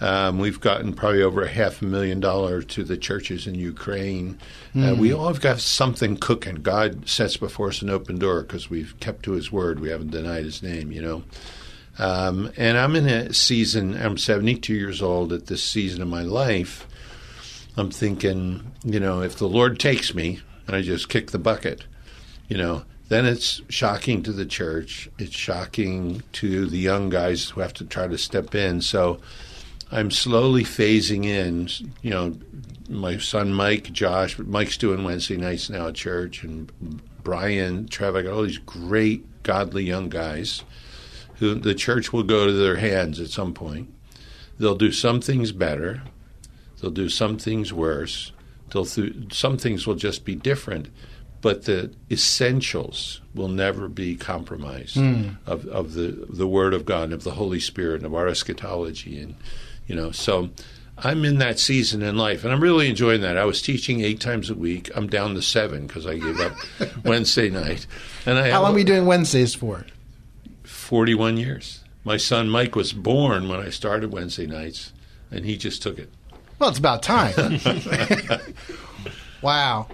[0.01, 4.39] Um, we've gotten probably over a half a million dollars to the churches in Ukraine.
[4.75, 6.57] Uh, we all have got something cooking.
[6.57, 9.79] God sets before us an open door because we've kept to His word.
[9.79, 11.23] We haven't denied His name, you know.
[11.99, 13.95] Um, and I'm in a season.
[13.95, 16.87] I'm 72 years old at this season of my life.
[17.77, 21.85] I'm thinking, you know, if the Lord takes me and I just kick the bucket,
[22.49, 25.11] you know, then it's shocking to the church.
[25.19, 28.81] It's shocking to the young guys who have to try to step in.
[28.81, 29.21] So
[29.93, 31.69] I'm slowly phasing in.
[32.03, 32.39] You know,
[32.89, 36.71] my son Mike, Josh, Mike's doing Wednesday nights now at church, and
[37.23, 38.17] Brian, Trev.
[38.17, 40.65] I got all these great, godly young guys
[41.37, 43.93] who the church will go to their hands at some point.
[44.59, 46.03] They'll do some things better.
[46.81, 48.33] They'll do some things worse.
[48.71, 50.89] They'll th- some things will just be different,
[51.41, 55.31] but the essentials will never be compromised hmm.
[55.47, 58.29] of, of the the Word of God, and of the Holy Spirit, and of our
[58.29, 59.35] eschatology, and
[59.91, 60.13] you know.
[60.13, 60.51] So
[60.97, 63.37] I'm in that season in life, and I'm really enjoying that.
[63.37, 64.89] I was teaching eight times a week.
[64.95, 66.53] I'm down to seven because I gave up
[67.05, 67.89] Wednesday night,
[68.25, 69.85] and I How long are you doing Wednesdays for?
[70.63, 71.83] 41 years.
[72.05, 74.93] My son Mike was born when I started Wednesday nights,
[75.31, 76.09] and he just took it.
[76.61, 77.61] Well, it's about time.
[79.43, 79.89] wow.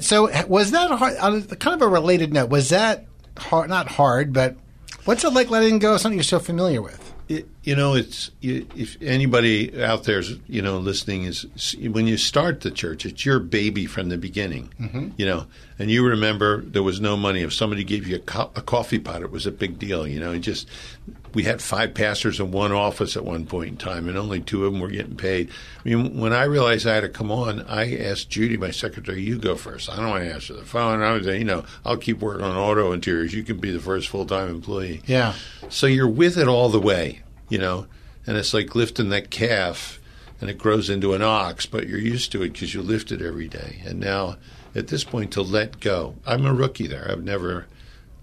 [0.00, 2.48] So, was that hard, on kind of a related note?
[2.48, 3.04] Was that
[3.36, 3.68] hard?
[3.68, 4.56] Not hard, but
[5.04, 7.01] what's it like letting go of something you're so familiar with?
[7.32, 12.60] It, you know, it's if anybody out there's you know listening is when you start
[12.60, 14.70] the church, it's your baby from the beginning.
[14.78, 15.08] Mm-hmm.
[15.16, 15.46] You know,
[15.78, 17.40] and you remember there was no money.
[17.40, 20.06] If somebody gave you a, co- a coffee pot, it was a big deal.
[20.06, 20.68] You know, and just
[21.34, 24.64] we had five pastors in one office at one point in time, and only two
[24.64, 25.50] of them were getting paid.
[25.84, 29.22] I mean, when I realized I had to come on, I asked Judy, my secretary,
[29.22, 29.90] "You go first.
[29.90, 31.02] I don't want to answer the phone.
[31.02, 33.34] I was, you know, I'll keep working on auto interiors.
[33.34, 35.34] You can be the first full time employee." Yeah.
[35.68, 37.86] So you're with it all the way, you know,
[38.26, 39.98] and it's like lifting that calf
[40.40, 43.22] and it grows into an ox, but you're used to it because you lift it
[43.22, 43.80] every day.
[43.86, 44.36] And now
[44.74, 47.06] at this point, to let go, I'm a rookie there.
[47.10, 47.66] I've never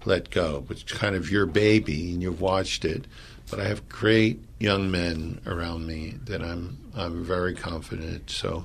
[0.04, 3.06] let go, but it's kind of your baby and you've watched it.
[3.50, 8.30] But I have great young men around me that I'm I'm very confident.
[8.30, 8.64] So,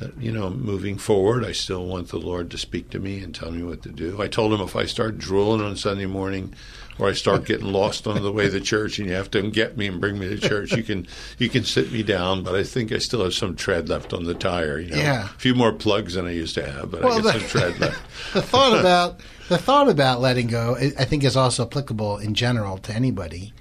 [0.00, 3.34] uh, you know, moving forward, I still want the Lord to speak to me and
[3.34, 4.20] tell me what to do.
[4.22, 6.54] I told him if I start drooling on Sunday morning,
[6.98, 9.76] or I start getting lost on the way to church, and you have to get
[9.76, 11.06] me and bring me to church, you can
[11.38, 12.42] you can sit me down.
[12.42, 14.78] But I think I still have some tread left on the tire.
[14.78, 15.24] You know, Yeah.
[15.24, 17.48] a few more plugs than I used to have, but Well, I got the- some
[17.48, 18.00] tread left.
[18.34, 22.34] The thought about the thought about letting go, I I think, is also applicable in
[22.34, 23.52] general to anybody,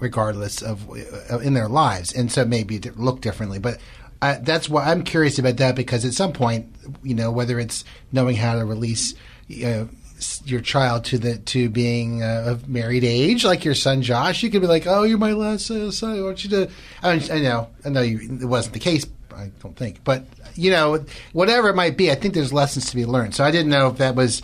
[0.00, 0.88] regardless of
[1.30, 3.58] uh, in their lives, and so maybe look differently.
[3.58, 3.78] But
[4.22, 7.84] uh, that's why I'm curious about that because at some point, you know, whether it's
[8.12, 9.14] knowing how to release.
[9.64, 9.84] Uh,
[10.46, 14.48] your child to the to being uh, of married age, like your son Josh, you
[14.48, 16.18] could be like, "Oh, you're my last uh, son.
[16.18, 16.70] I want you to."
[17.02, 19.04] I, I know, I know, you, it wasn't the case.
[19.36, 20.24] I don't think, but
[20.54, 23.34] you know, whatever it might be, I think there's lessons to be learned.
[23.34, 24.40] So I didn't know if that was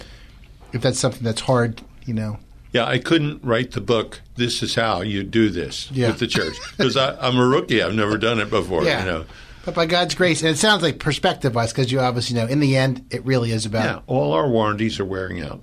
[0.75, 2.39] if that's something that's hard, you know.
[2.75, 4.21] Yeah, I couldn't write the book.
[4.37, 6.09] This is how you do this Yeah.
[6.09, 7.83] with the church because I'm a rookie.
[7.83, 8.85] I've never done it before.
[8.85, 9.01] Yeah.
[9.01, 9.25] You know.
[9.65, 12.59] But by God's grace, and it sounds like perspective wise, because you obviously know in
[12.61, 13.85] the end, it really is about.
[13.85, 15.61] Yeah, all our warranties are wearing out.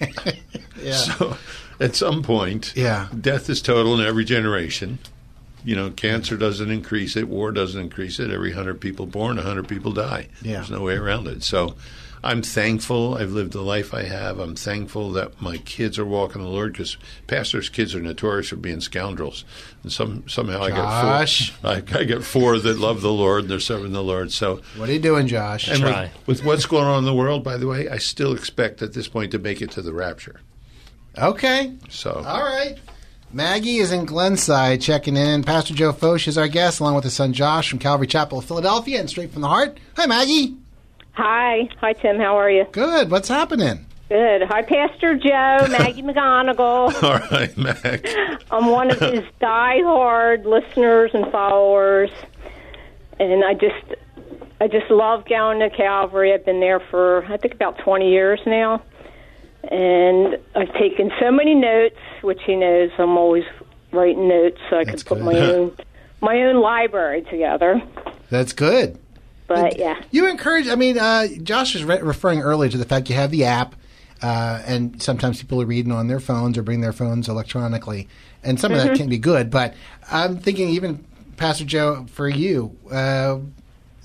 [0.82, 0.94] Yeah.
[0.96, 1.36] So
[1.78, 3.06] at some point, Yeah.
[3.18, 4.98] death is total in every generation.
[5.64, 8.32] You know, cancer doesn't increase it, war doesn't increase it.
[8.32, 10.26] Every 100 people born, 100 people die.
[10.42, 10.54] Yeah.
[10.54, 11.44] There's no way around it.
[11.44, 11.76] So
[12.24, 14.38] I'm thankful I've lived the life I have.
[14.38, 18.56] I'm thankful that my kids are walking the Lord because pastors' kids are notorious for
[18.56, 19.44] being scoundrels.
[19.82, 21.52] And some somehow Josh.
[21.62, 21.98] I got four.
[21.98, 24.30] I, I got four that love the Lord and they're serving the Lord.
[24.30, 25.68] So What are you doing, Josh?
[25.68, 26.10] and Try.
[26.26, 28.92] with, with what's going on in the world, by the way, I still expect at
[28.92, 30.40] this point to make it to the rapture.
[31.18, 31.72] okay.
[31.88, 32.78] So All right.
[33.32, 35.42] Maggie is in Glenside checking in.
[35.42, 38.44] Pastor Joe Focht is our guest, along with his son Josh from Calvary Chapel of
[38.44, 39.78] Philadelphia, and straight from the heart.
[39.96, 40.54] Hi, Maggie.
[41.12, 41.68] Hi.
[41.80, 42.18] Hi, Tim.
[42.18, 42.64] How are you?
[42.72, 43.10] Good.
[43.10, 43.86] What's happening?
[44.08, 44.42] Good.
[44.42, 47.02] Hi, Pastor Joe, Maggie McGonigal.
[47.02, 48.06] All right, Mac.
[48.50, 52.10] I'm one of his die-hard listeners and followers,
[53.18, 53.94] and I just,
[54.60, 56.32] I just love going to Calvary.
[56.34, 58.82] I've been there for I think about 20 years now,
[59.64, 63.44] and I've taken so many notes, which he knows I'm always
[63.92, 65.24] writing notes so I That's could put good.
[65.34, 65.76] my own
[66.20, 67.80] my own library together.
[68.30, 68.98] That's good.
[69.60, 70.68] But yeah, You encourage.
[70.68, 73.74] I mean, uh, Josh was re- referring earlier to the fact you have the app,
[74.22, 78.08] uh, and sometimes people are reading on their phones or bring their phones electronically,
[78.42, 79.50] and some of that can be good.
[79.50, 79.74] But
[80.10, 81.04] I'm thinking, even
[81.36, 83.38] Pastor Joe, for you uh,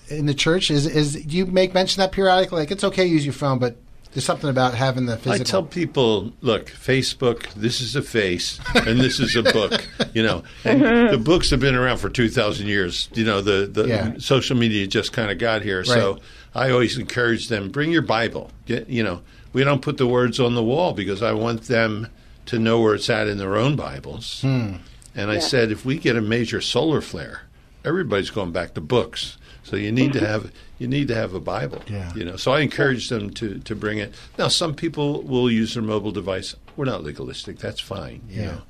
[0.09, 2.59] in the church, is is you make mention that periodically?
[2.59, 3.77] Like, it's okay to use your phone, but
[4.13, 5.33] there's something about having the physical.
[5.41, 9.85] I tell people, look, Facebook, this is a face, and this is a book.
[10.13, 13.07] You know, and the books have been around for two thousand years.
[13.13, 14.13] You know, the the Yeah.
[14.17, 15.83] social media just kind of got here.
[15.83, 16.19] So
[16.55, 18.49] I always encourage them: bring your Bible.
[18.65, 19.21] Get you know,
[19.53, 22.07] we don't put the words on the wall because I want them
[22.47, 24.41] to know where it's at in their own Bibles.
[24.41, 24.77] Hmm.
[25.13, 27.41] And I said, if we get a major solar flare,
[27.85, 29.37] everybody's going back to books.
[29.63, 31.81] So you need to have you need to have a Bible.
[31.89, 32.13] Yeah.
[32.15, 32.35] You know.
[32.35, 34.13] So I encourage them to to bring it.
[34.37, 36.55] Now, some people will use their mobile device.
[36.75, 37.59] We're not legalistic.
[37.59, 38.21] That's fine.
[38.29, 38.45] You Yeah.
[38.51, 38.61] know.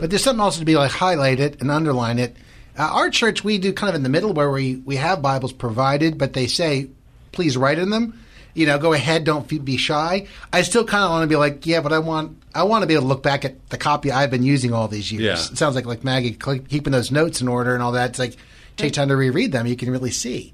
[0.00, 2.36] But there's something also to be like highlight it and underline it.
[2.78, 5.52] Uh, our church, we do kind of in the middle where we, we have Bibles
[5.52, 6.88] provided, but they say,
[7.32, 8.18] please write in them.
[8.52, 10.26] You know, go ahead, don't fe- be shy.
[10.52, 12.86] I still kind of want to be like, yeah, but I want I want to
[12.86, 15.22] be able to look back at the copy I've been using all these years.
[15.24, 15.52] Yeah.
[15.52, 18.10] It sounds like like Maggie keeping those notes in order and all that.
[18.10, 18.36] It's like
[18.76, 19.66] take time to reread them.
[19.66, 20.52] You can really see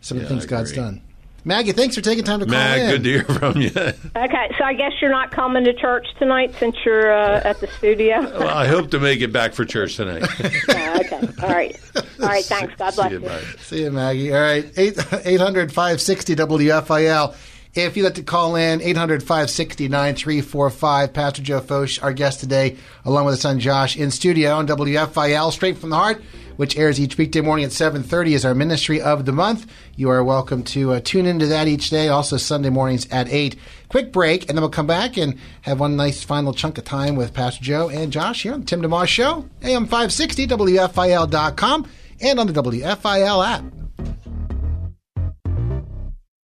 [0.00, 1.02] some of the things God's done.
[1.42, 2.90] Maggie, thanks for taking time to call Matt, in.
[2.90, 3.70] good to hear from you.
[4.16, 4.50] okay.
[4.58, 8.20] So I guess you're not coming to church tonight since you're uh, at the studio.
[8.20, 10.28] well, I hope to make it back for church tonight.
[10.68, 11.28] Yeah, okay.
[11.42, 11.80] All right.
[11.96, 12.44] All right.
[12.46, 12.74] Thanks.
[12.76, 13.38] God bless See you, you.
[13.58, 14.32] See you, Maggie.
[14.34, 17.34] All right, 800 560 WFIL.
[17.72, 21.12] If you'd like to call in, 800 560 9345.
[21.12, 25.52] Pastor Joe Focht, our guest today, along with his son Josh, in studio on WFIL,
[25.52, 26.20] straight from the heart,
[26.56, 29.70] which airs each weekday morning at 7.30 is our ministry of the month.
[29.94, 33.54] You are welcome to uh, tune into that each day, also Sunday mornings at 8.
[33.88, 37.14] Quick break, and then we'll come back and have one nice final chunk of time
[37.14, 41.88] with Pastor Joe and Josh here on the Tim DeMoss Show, AM 560, WFIL.com,
[42.20, 43.62] and on the WFIL app.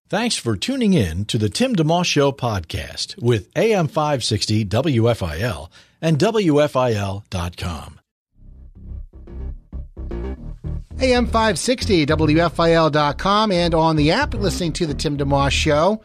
[0.08, 5.68] Thanks for tuning in to the Tim DeMoss Show podcast with AM 560 WFIL
[6.00, 8.00] and WFIL.com.
[11.00, 16.00] AM 560, WFIL.com, and on the app, listening to the Tim DeMoss Show.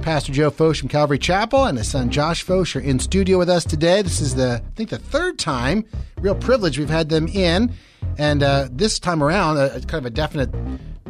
[0.00, 3.50] Pastor Joe Focht from Calvary Chapel and his son Josh Focht are in studio with
[3.50, 4.00] us today.
[4.00, 5.84] This is the, I think, the third time,
[6.20, 7.74] real privilege we've had them in.
[8.16, 10.48] And uh, this time around, uh, kind of a definite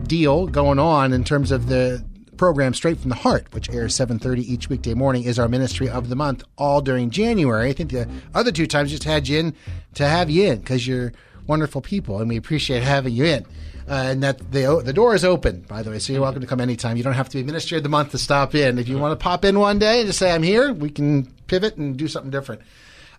[0.08, 2.04] deal going on in terms of the
[2.36, 6.08] program Straight from the Heart, which airs 7.30 each weekday morning, is our ministry of
[6.08, 7.70] the month all during January.
[7.70, 9.54] I think the other two times just had you in
[9.94, 11.12] to have you in because you're
[11.46, 13.46] wonderful people, and we appreciate having you in.
[13.88, 16.46] Uh, and that the the door is open, by the way, so you're welcome to
[16.46, 16.96] come anytime.
[16.96, 18.80] You don't have to be ministry of the month to stop in.
[18.80, 21.26] If you want to pop in one day and just say I'm here, we can
[21.46, 22.62] pivot and do something different.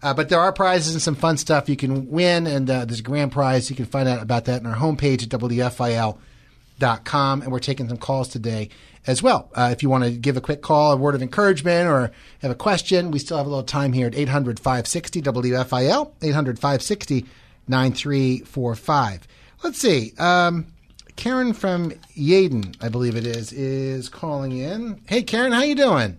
[0.03, 2.99] Uh, but there are prizes and some fun stuff you can win, and uh, there's
[2.99, 3.67] a grand prize.
[3.69, 7.41] You can find out about that on our homepage at WFIL.com.
[7.41, 8.69] And we're taking some calls today
[9.07, 9.49] as well.
[9.55, 12.51] Uh, if you want to give a quick call, a word of encouragement, or have
[12.51, 17.25] a question, we still have a little time here at 800 560 WFIL, 800 560
[17.67, 19.27] 9345.
[19.63, 20.13] Let's see.
[20.19, 20.67] Um,
[21.15, 25.01] Karen from Yeadon, I believe it is, is calling in.
[25.07, 26.17] Hey, Karen, how you doing?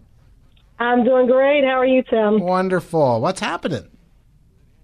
[0.80, 1.64] I'm doing great.
[1.64, 2.41] How are you, Tim?
[2.41, 3.20] Wonderful.
[3.20, 3.89] What's happening?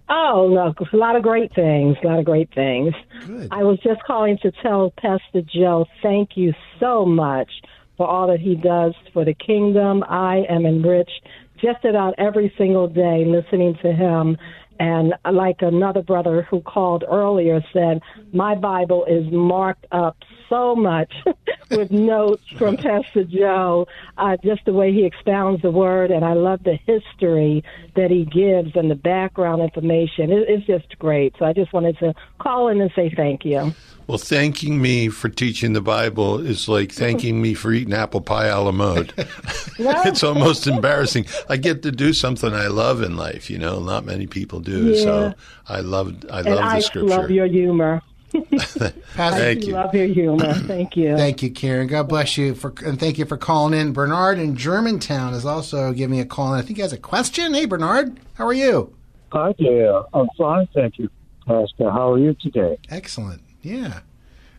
[0.07, 1.97] Oh, look, a lot of great things.
[2.03, 2.93] A lot of great things.
[3.25, 3.47] Good.
[3.51, 7.49] I was just calling to tell Pastor Joe thank you so much
[7.97, 10.03] for all that he does for the kingdom.
[10.07, 11.21] I am enriched
[11.61, 14.37] just about every single day listening to him.
[14.79, 18.01] And like another brother who called earlier said,
[18.33, 20.17] my Bible is marked up
[20.49, 21.13] so much
[21.71, 23.87] with notes from Pastor Joe,
[24.17, 26.11] uh, just the way he expounds the word.
[26.11, 27.63] And I love the history
[27.95, 30.31] that he gives and the background information.
[30.31, 31.35] It, it's just great.
[31.39, 33.73] So I just wanted to call in and say thank you.
[34.07, 38.47] Well, thanking me for teaching the Bible is like thanking me for eating apple pie
[38.47, 39.13] a la mode.
[39.79, 41.25] it's almost embarrassing.
[41.49, 43.79] I get to do something I love in life, you know.
[43.79, 44.91] Not many people do.
[44.91, 45.03] Yeah.
[45.03, 45.33] So
[45.67, 47.07] I love I and love I the scripture.
[47.07, 48.01] love your humor.
[48.51, 49.73] Pastor, Thank I you.
[49.73, 50.53] love your humor.
[50.67, 51.15] Thank you.
[51.15, 51.87] Thank you, Karen.
[51.87, 53.93] God bless you for and thank you for calling in.
[53.93, 57.53] Bernard in Germantown is also giving a call, and I think he has a question.
[57.53, 58.95] Hey, Bernard, how are you?
[59.31, 60.01] Hi there.
[60.13, 61.09] I'm fine, thank you,
[61.45, 61.91] Pastor.
[61.91, 62.77] How are you today?
[62.89, 63.41] Excellent.
[63.61, 64.01] Yeah,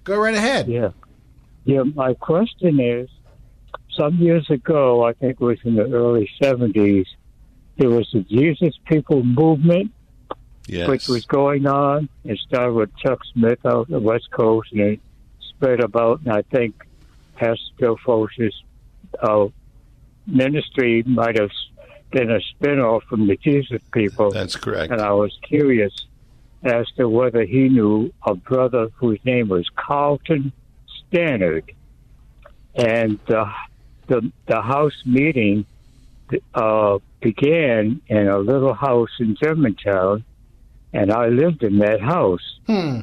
[0.05, 0.69] go right ahead.
[0.69, 0.91] Yeah.
[1.65, 3.09] Yeah, my question is
[3.97, 7.07] some years ago, I think it was in the early 70s,
[7.79, 9.93] there was the Jesus People movement,
[10.69, 10.89] Yes.
[10.89, 12.09] which was going on.
[12.25, 15.01] It started with Chuck Smith out on the West Coast, and it
[15.49, 16.21] spread about.
[16.21, 16.85] And I think
[17.37, 18.55] Pastor Joe Focht's
[19.21, 19.47] uh,
[20.27, 21.51] ministry might have
[22.11, 24.31] been a spinoff from the Jesus People.
[24.31, 24.93] That's correct.
[24.93, 26.07] And I was curious
[26.63, 30.53] as to whether he knew a brother whose name was Carlton
[30.89, 31.73] Stannard.
[32.75, 33.53] And uh,
[34.07, 35.65] the the house meeting
[36.55, 40.25] uh, began in a little house in Germantown,
[40.93, 42.59] and I lived in that house.
[42.67, 43.01] Hmm.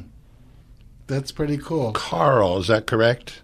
[1.06, 1.92] That's pretty cool.
[1.92, 3.42] Carl, is that correct?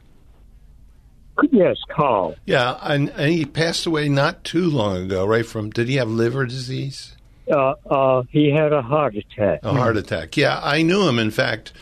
[1.51, 2.35] Yes, Carl.
[2.45, 5.47] Yeah, and, and he passed away not too long ago, right?
[5.47, 7.17] From did he have liver disease?
[7.51, 9.61] Uh, uh, he had a heart attack.
[9.63, 10.37] A heart attack.
[10.37, 11.19] Yeah, I knew him.
[11.19, 11.73] In fact,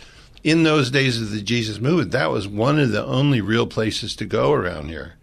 [0.43, 4.17] in those days of the Jesus movement, that was one of the only real places
[4.17, 5.15] to go around here,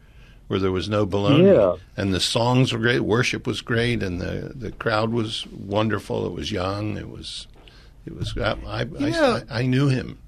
[0.48, 1.54] where there was no baloney.
[1.54, 1.76] Yeah.
[1.98, 6.26] And the songs were great, worship was great, and the the crowd was wonderful.
[6.26, 6.98] It was young.
[6.98, 7.48] It was,
[8.06, 8.36] it was.
[8.38, 9.42] I I, Yeah.
[9.50, 10.20] I, I knew him.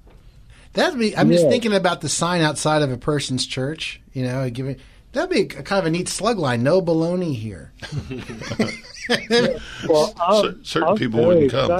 [0.74, 1.16] That'd be.
[1.16, 4.00] I'm just thinking about the sign outside of a person's church.
[4.12, 4.76] You know, giving
[5.12, 6.62] that'd be a, kind of a neat slug line.
[6.62, 7.72] No baloney here.
[9.88, 11.70] Well, I'm, certain I'm people wouldn't come.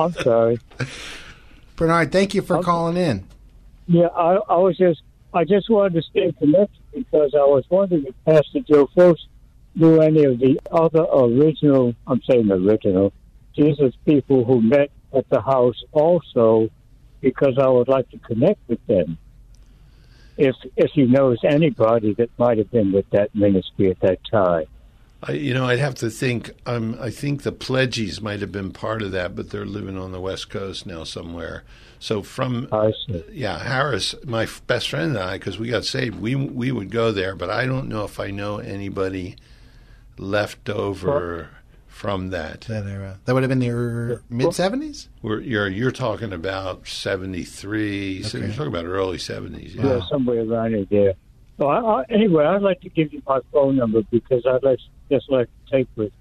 [0.00, 0.58] I'm sorry.
[1.76, 3.26] Bernard, thank you for calling in.
[3.86, 5.02] Yeah, I, I was just,
[5.34, 9.20] I just wanted to stay connected because I was wondering if Pastor Joe Fox
[9.74, 13.12] knew any of the other original, I'm saying original,
[13.56, 16.68] Jesus people who met at the house also,
[17.20, 19.18] because I would like to connect with them.
[20.36, 24.66] If if he knows anybody that might have been with that ministry at that time.
[25.22, 26.52] I, you know, I'd have to think.
[26.64, 30.12] Um, I think the Pledges might have been part of that, but they're living on
[30.12, 31.64] the West Coast now somewhere.
[31.98, 33.24] So from I see.
[33.32, 36.90] yeah, Harris, my f- best friend and I, because we got saved, we we would
[36.90, 39.34] go there, but I don't know if I know anybody
[40.16, 41.50] left over
[41.88, 42.60] from that.
[42.62, 43.18] That era.
[43.24, 45.08] That would have been the mid seventies.
[45.22, 48.22] You're you're talking about seventy three.
[48.22, 49.74] So you're talking about early seventies.
[49.74, 49.96] Yeah.
[49.96, 51.14] Yeah, somewhere around in there.
[51.58, 54.78] So I, I, anyway, I'd like to give you my phone number because I'd like
[55.10, 56.12] just like to take with.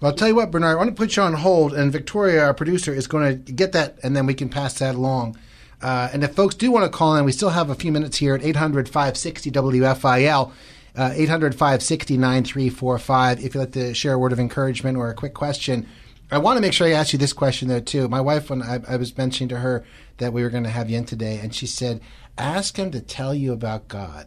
[0.00, 0.74] Well, I'll tell you what, Bernard.
[0.74, 3.70] I want to put you on hold, and Victoria, our producer, is going to get
[3.72, 5.38] that, and then we can pass that along.
[5.80, 8.16] Uh, and if folks do want to call in, we still have a few minutes
[8.16, 10.52] here at 800 560 WFIL,
[10.96, 13.38] uh, 800 560 9345.
[13.38, 15.86] If you'd like to share a word of encouragement or a quick question,
[16.32, 18.08] I want to make sure I ask you this question, though, too.
[18.08, 19.84] My wife, when I, I was mentioning to her
[20.18, 22.00] that we were going to have you in today, and she said,
[22.36, 24.26] ask him to tell you about God.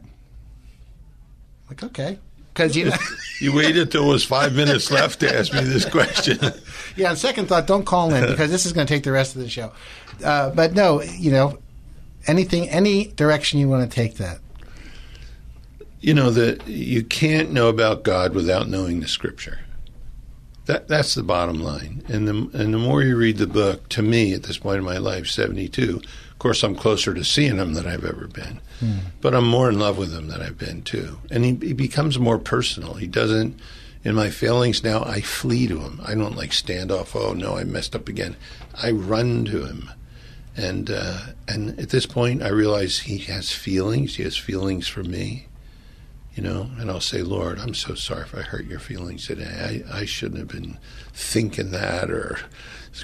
[1.69, 2.19] Like, okay.
[2.53, 2.95] Because, you know.
[3.41, 6.39] You waited till it was five minutes left to ask me this question.
[6.95, 9.35] Yeah, on second thought, don't call in because this is going to take the rest
[9.35, 9.73] of the show.
[10.23, 11.57] Uh, but no, you know,
[12.25, 14.39] anything, any direction you want to take that.
[15.99, 19.59] you know that you can't know about God without knowing the Scripture.
[20.67, 22.03] That that's the bottom line.
[22.07, 24.85] And the and the more you read the book, to me at this point in
[24.85, 26.01] my life, seventy two.
[26.35, 28.59] Of course, I'm closer to seeing him than I've ever been,
[29.21, 31.19] but I'm more in love with him than I've been too.
[31.31, 32.95] And he, he becomes more personal.
[32.95, 33.57] He doesn't.
[34.03, 35.99] In my failings now, I flee to him.
[36.05, 37.15] I don't like stand off.
[37.15, 38.35] Oh no, I messed up again.
[38.75, 39.89] I run to him.
[40.57, 44.17] And uh, and at this point, I realize he has feelings.
[44.17, 45.47] He has feelings for me,
[46.35, 46.69] you know.
[46.77, 49.83] And I'll say, Lord, I'm so sorry if I hurt your feelings today.
[49.89, 50.77] I, I shouldn't have been
[51.13, 52.39] thinking that or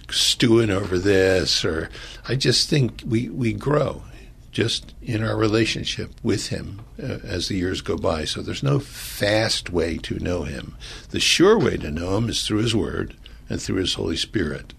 [0.09, 1.63] stewing over this.
[1.65, 1.89] Or
[2.27, 4.03] I just think we we grow
[4.51, 8.25] just in our relationship with him uh, as the years go by.
[8.25, 10.75] So there's no fast way to know him.
[11.11, 13.15] The sure way to know him is through his word
[13.49, 14.73] and through his Holy Spirit.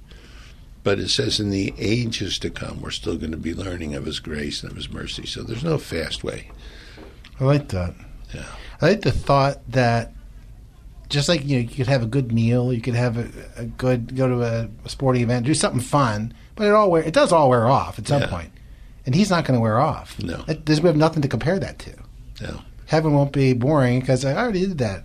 [0.85, 4.05] But it says in the ages to come, we're still going to be learning of
[4.05, 5.27] His grace and of His mercy.
[5.27, 6.51] So there's no fast way.
[7.39, 7.95] I like that.
[8.35, 8.47] Yeah.
[8.81, 10.13] I like the thought that
[11.13, 13.65] just like you know, you could have a good meal, you could have a, a
[13.67, 17.15] good go to a, a sporting event, do something fun, but it all wear it
[17.15, 18.29] does all wear off at some Yeah.
[18.29, 18.51] point.
[19.07, 20.19] and he's not going to wear off.
[20.23, 20.45] No.
[20.49, 21.93] It- we have nothing to compare that to.
[22.41, 22.61] No.
[22.87, 25.05] Heaven won't be boring because I already did that.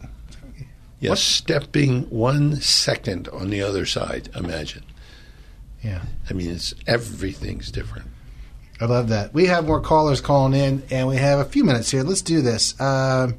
[1.00, 4.30] Yes, stepping one second on the other side.
[4.36, 4.84] Imagine.
[5.84, 6.02] Yeah.
[6.30, 8.08] I mean, it's everything's different.
[8.82, 9.34] I love that.
[9.34, 12.04] We have more callers calling in, and we have a few minutes here.
[12.04, 12.80] Let's do this.
[12.80, 13.32] Uh,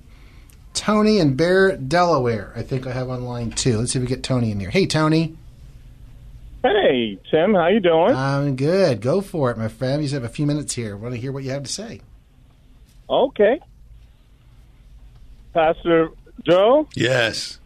[0.75, 2.53] Tony in Bear, Delaware.
[2.57, 3.79] I think I have on line two.
[3.79, 4.71] Let's see if we get Tony in here.
[4.71, 5.37] Hey, Tony.
[6.63, 8.15] Hey, Tim, how you doing?
[8.15, 9.01] I'm good.
[9.01, 10.03] Go for it, my friend.
[10.03, 10.97] You just have a few minutes here.
[10.97, 12.01] want to hear what you have to say.
[13.09, 13.61] Okay.
[15.55, 16.11] Pastor
[16.47, 16.89] Joe?
[16.95, 17.59] Yes.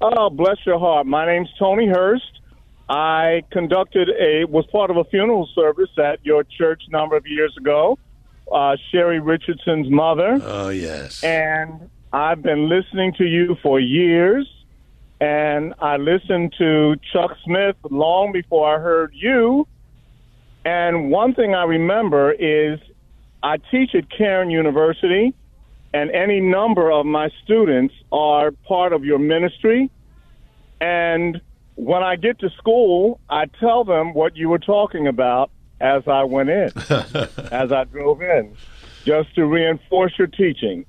[0.00, 1.06] Oh, bless your heart.
[1.06, 2.40] My name's Tony Hurst.
[2.88, 7.26] I conducted a was part of a funeral service at your church a number of
[7.26, 7.98] years ago.
[8.52, 10.38] uh, Sherry Richardson's mother.
[10.42, 11.22] Oh, yes.
[11.24, 14.50] And I've been listening to you for years.
[15.20, 19.68] And I listened to Chuck Smith long before I heard you.
[20.64, 22.80] And one thing I remember is
[23.42, 25.34] I teach at Cairn University,
[25.92, 29.90] and any number of my students are part of your ministry.
[30.80, 31.38] And
[31.74, 35.50] when I get to school, I tell them what you were talking about
[35.82, 36.70] as I went in,
[37.52, 38.56] as I drove in,
[39.04, 40.86] just to reinforce your teaching.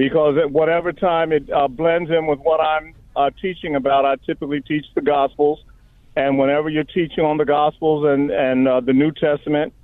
[0.00, 4.16] Because at whatever time it uh, blends in with what I'm uh, teaching about, I
[4.24, 5.62] typically teach the Gospels.
[6.16, 9.74] And whenever you're teaching on the Gospels and, and uh, the New Testament,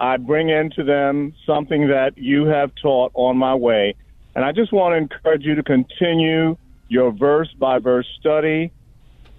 [0.00, 3.96] I bring into them something that you have taught on my way.
[4.34, 6.56] And I just want to encourage you to continue
[6.88, 8.72] your verse by verse study.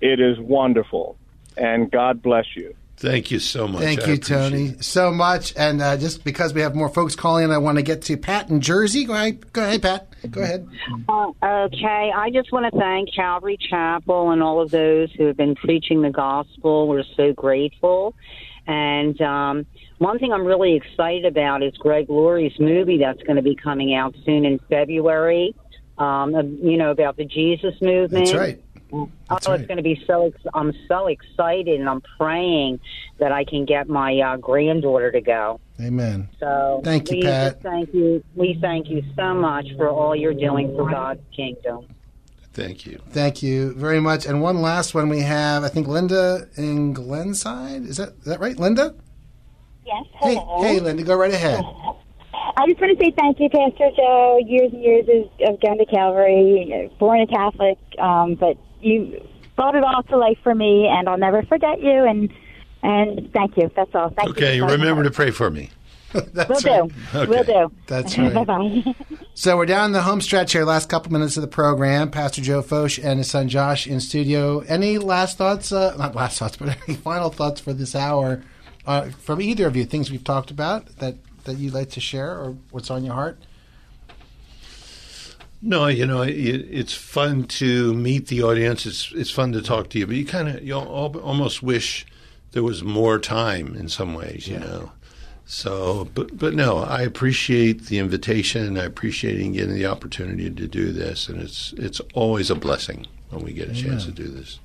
[0.02, 1.18] It is wonderful.
[1.58, 2.76] And God bless you.
[2.98, 3.84] Thank you so much.
[3.84, 5.54] Thank I you, appreciate Tony, so much.
[5.56, 8.18] And uh, just because we have more folks calling in, I want to get to
[8.18, 9.06] Pat in Jersey.
[9.06, 10.08] Go ahead, go ahead, Pat.
[10.32, 10.68] Go ahead.
[11.08, 15.38] Uh, okay, I just want to thank Calvary Chapel and all of those who have
[15.38, 16.88] been preaching the gospel.
[16.88, 18.16] We're so grateful.
[18.66, 19.66] And um,
[20.00, 23.94] one thing I'm really excited about is Greg Laurie's movie that's going to be coming
[23.94, 25.56] out soon in February.
[25.98, 28.26] Um, you know about the Jesus movement.
[28.26, 28.64] That's right.
[28.94, 30.28] Oh, That's it's going to be so.
[30.28, 32.80] Ex- I'm so excited, and I'm praying
[33.20, 35.60] that I can get my uh, granddaughter to go.
[35.80, 36.30] Amen.
[36.40, 37.62] So Thank you, we Pat.
[37.62, 38.24] Thank you.
[38.36, 41.88] We thank you so much for all you're doing for God's kingdom.
[42.54, 43.00] Thank you.
[43.12, 44.26] Thank you very much.
[44.26, 47.86] And one last one we have, I think Linda in Glenside.
[47.86, 48.96] Is that is that right, Linda?
[49.86, 50.06] Yes.
[50.20, 50.64] Hey, hello.
[50.64, 51.64] hey, Linda, go right ahead.
[52.58, 54.40] I just want to say thank you, Pastor Joe.
[54.44, 59.26] Years and years of, of going to Calvary, born a Catholic, um, but you
[59.56, 62.04] brought it all to life for me, and I'll never forget you.
[62.06, 62.32] And
[62.84, 63.70] and thank you.
[63.76, 64.10] That's all.
[64.10, 64.66] Thank Okay, you.
[64.68, 65.72] remember to pray for me.
[66.34, 66.94] That's Will do.
[67.16, 67.30] Okay.
[67.30, 67.72] Will do.
[67.88, 68.34] That's right.
[68.34, 68.96] bye bye.
[69.34, 72.12] So we're down the home stretch here, last couple minutes of the program.
[72.12, 74.60] Pastor Joe Focht and his son Josh in studio.
[74.62, 75.72] Any last thoughts?
[75.72, 78.42] Uh, not last thoughts, but any final thoughts for this hour
[78.86, 79.84] uh, from either of you?
[79.84, 83.38] Things we've talked about that, that you'd like to share or what's on your heart?
[85.62, 88.86] No, you know, it, it's fun to meet the audience.
[88.86, 92.06] It's it's fun to talk to you, but you kind of you almost wish
[92.52, 94.92] there was more time in some ways, you know.
[95.46, 98.78] So, but but no, I appreciate the invitation.
[98.78, 103.44] I appreciate getting the opportunity to do this, and it's it's always a blessing when
[103.44, 104.60] we get a chance to do this.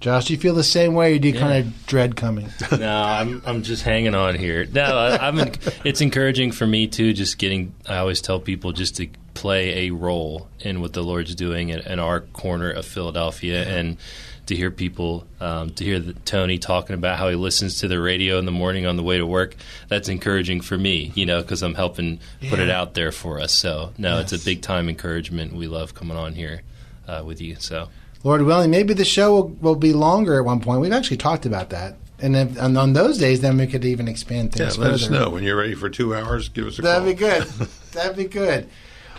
[0.00, 1.40] Josh, do you feel the same way or do you Yeah.
[1.40, 2.48] kind of dread coming?
[2.78, 4.66] no, I'm I'm just hanging on here.
[4.72, 5.38] No, I, I'm.
[5.84, 7.12] It's encouraging for me too.
[7.12, 7.74] Just getting.
[7.88, 9.08] I always tell people just to
[9.44, 13.98] play a role in what the Lord's doing in, in our corner of Philadelphia, and
[14.46, 18.00] to hear people, um, to hear the, Tony talking about how he listens to the
[18.00, 19.54] radio in the morning on the way to work.
[19.88, 23.52] That's encouraging for me, you know, because I'm helping put it out there for us.
[23.52, 25.52] So no, it's a big time encouragement.
[25.52, 26.62] We love coming on here
[27.06, 27.56] uh, with you.
[27.56, 27.90] So.
[28.22, 30.80] Lord willing, maybe the show will, will be longer at one point.
[30.80, 31.96] We've actually talked about that.
[32.18, 34.78] And, if, and on those days, then we could even expand things.
[34.78, 36.48] Yeah, things let us know when you're ready for two hours.
[36.48, 37.12] Give us a That'd call.
[37.12, 37.68] be good.
[37.92, 38.70] That'd be good.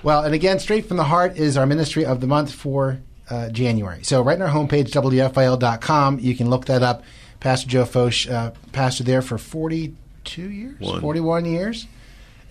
[0.05, 3.49] Well, and again, Straight from the Heart is our ministry of the month for uh,
[3.49, 4.03] January.
[4.03, 7.01] So right on our homepage, WFIL.com, you can look that up.
[7.39, 11.01] Pastor Joe Focht, uh, pastor there for 42 years, One.
[11.01, 11.87] 41 years,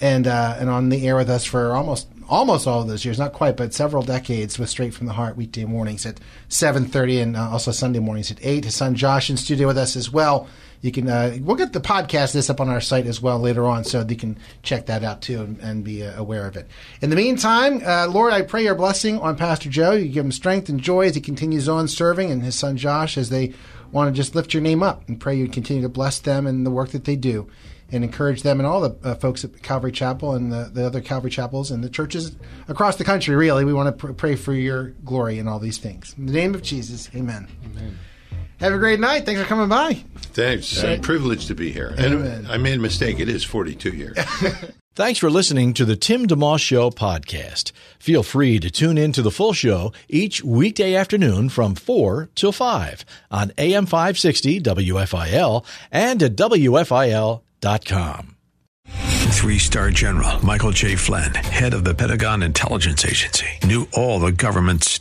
[0.00, 3.20] and uh, and on the air with us for almost almost all of those years,
[3.20, 7.36] not quite, but several decades with Straight from the Heart weekday mornings at 7.30 and
[7.36, 8.64] uh, also Sunday mornings at 8.
[8.64, 10.48] His son Josh in studio with us as well.
[10.85, 13.64] You can uh, we'll get the podcast this up on our site as well later
[13.66, 16.68] on, so you can check that out too and, and be uh, aware of it.
[17.01, 19.93] In the meantime, uh, Lord, I pray your blessing on Pastor Joe.
[19.93, 23.16] You give him strength and joy as he continues on serving, and his son Josh
[23.16, 23.55] as they
[23.93, 26.66] want to just lift your name up and pray you continue to bless them and
[26.66, 27.49] the work that they do,
[27.91, 31.01] and encourage them and all the uh, folks at Calvary Chapel and the, the other
[31.01, 32.37] Calvary chapels and the churches
[32.68, 33.35] across the country.
[33.35, 36.14] Really, we want to pr- pray for your glory in all these things.
[36.18, 37.49] In the name of Jesus, Amen.
[37.64, 37.99] Amen.
[38.61, 39.26] Have a great night.
[39.26, 39.94] Thanks for coming by.
[40.16, 40.72] Thanks.
[40.72, 41.94] It's a privilege to be here.
[41.98, 42.26] Amen.
[42.26, 43.20] And I made a mistake.
[43.20, 44.18] It is 42 years.
[44.96, 47.72] Thanks for listening to the Tim DeMoss Show podcast.
[47.98, 52.52] Feel free to tune in to the full show each weekday afternoon from 4 till
[52.52, 57.40] 5 on AM 560 WFIL and at WFIL.com.
[58.86, 60.94] Three star general Michael J.
[60.94, 65.00] Flynn, head of the Pentagon Intelligence Agency, knew all the government's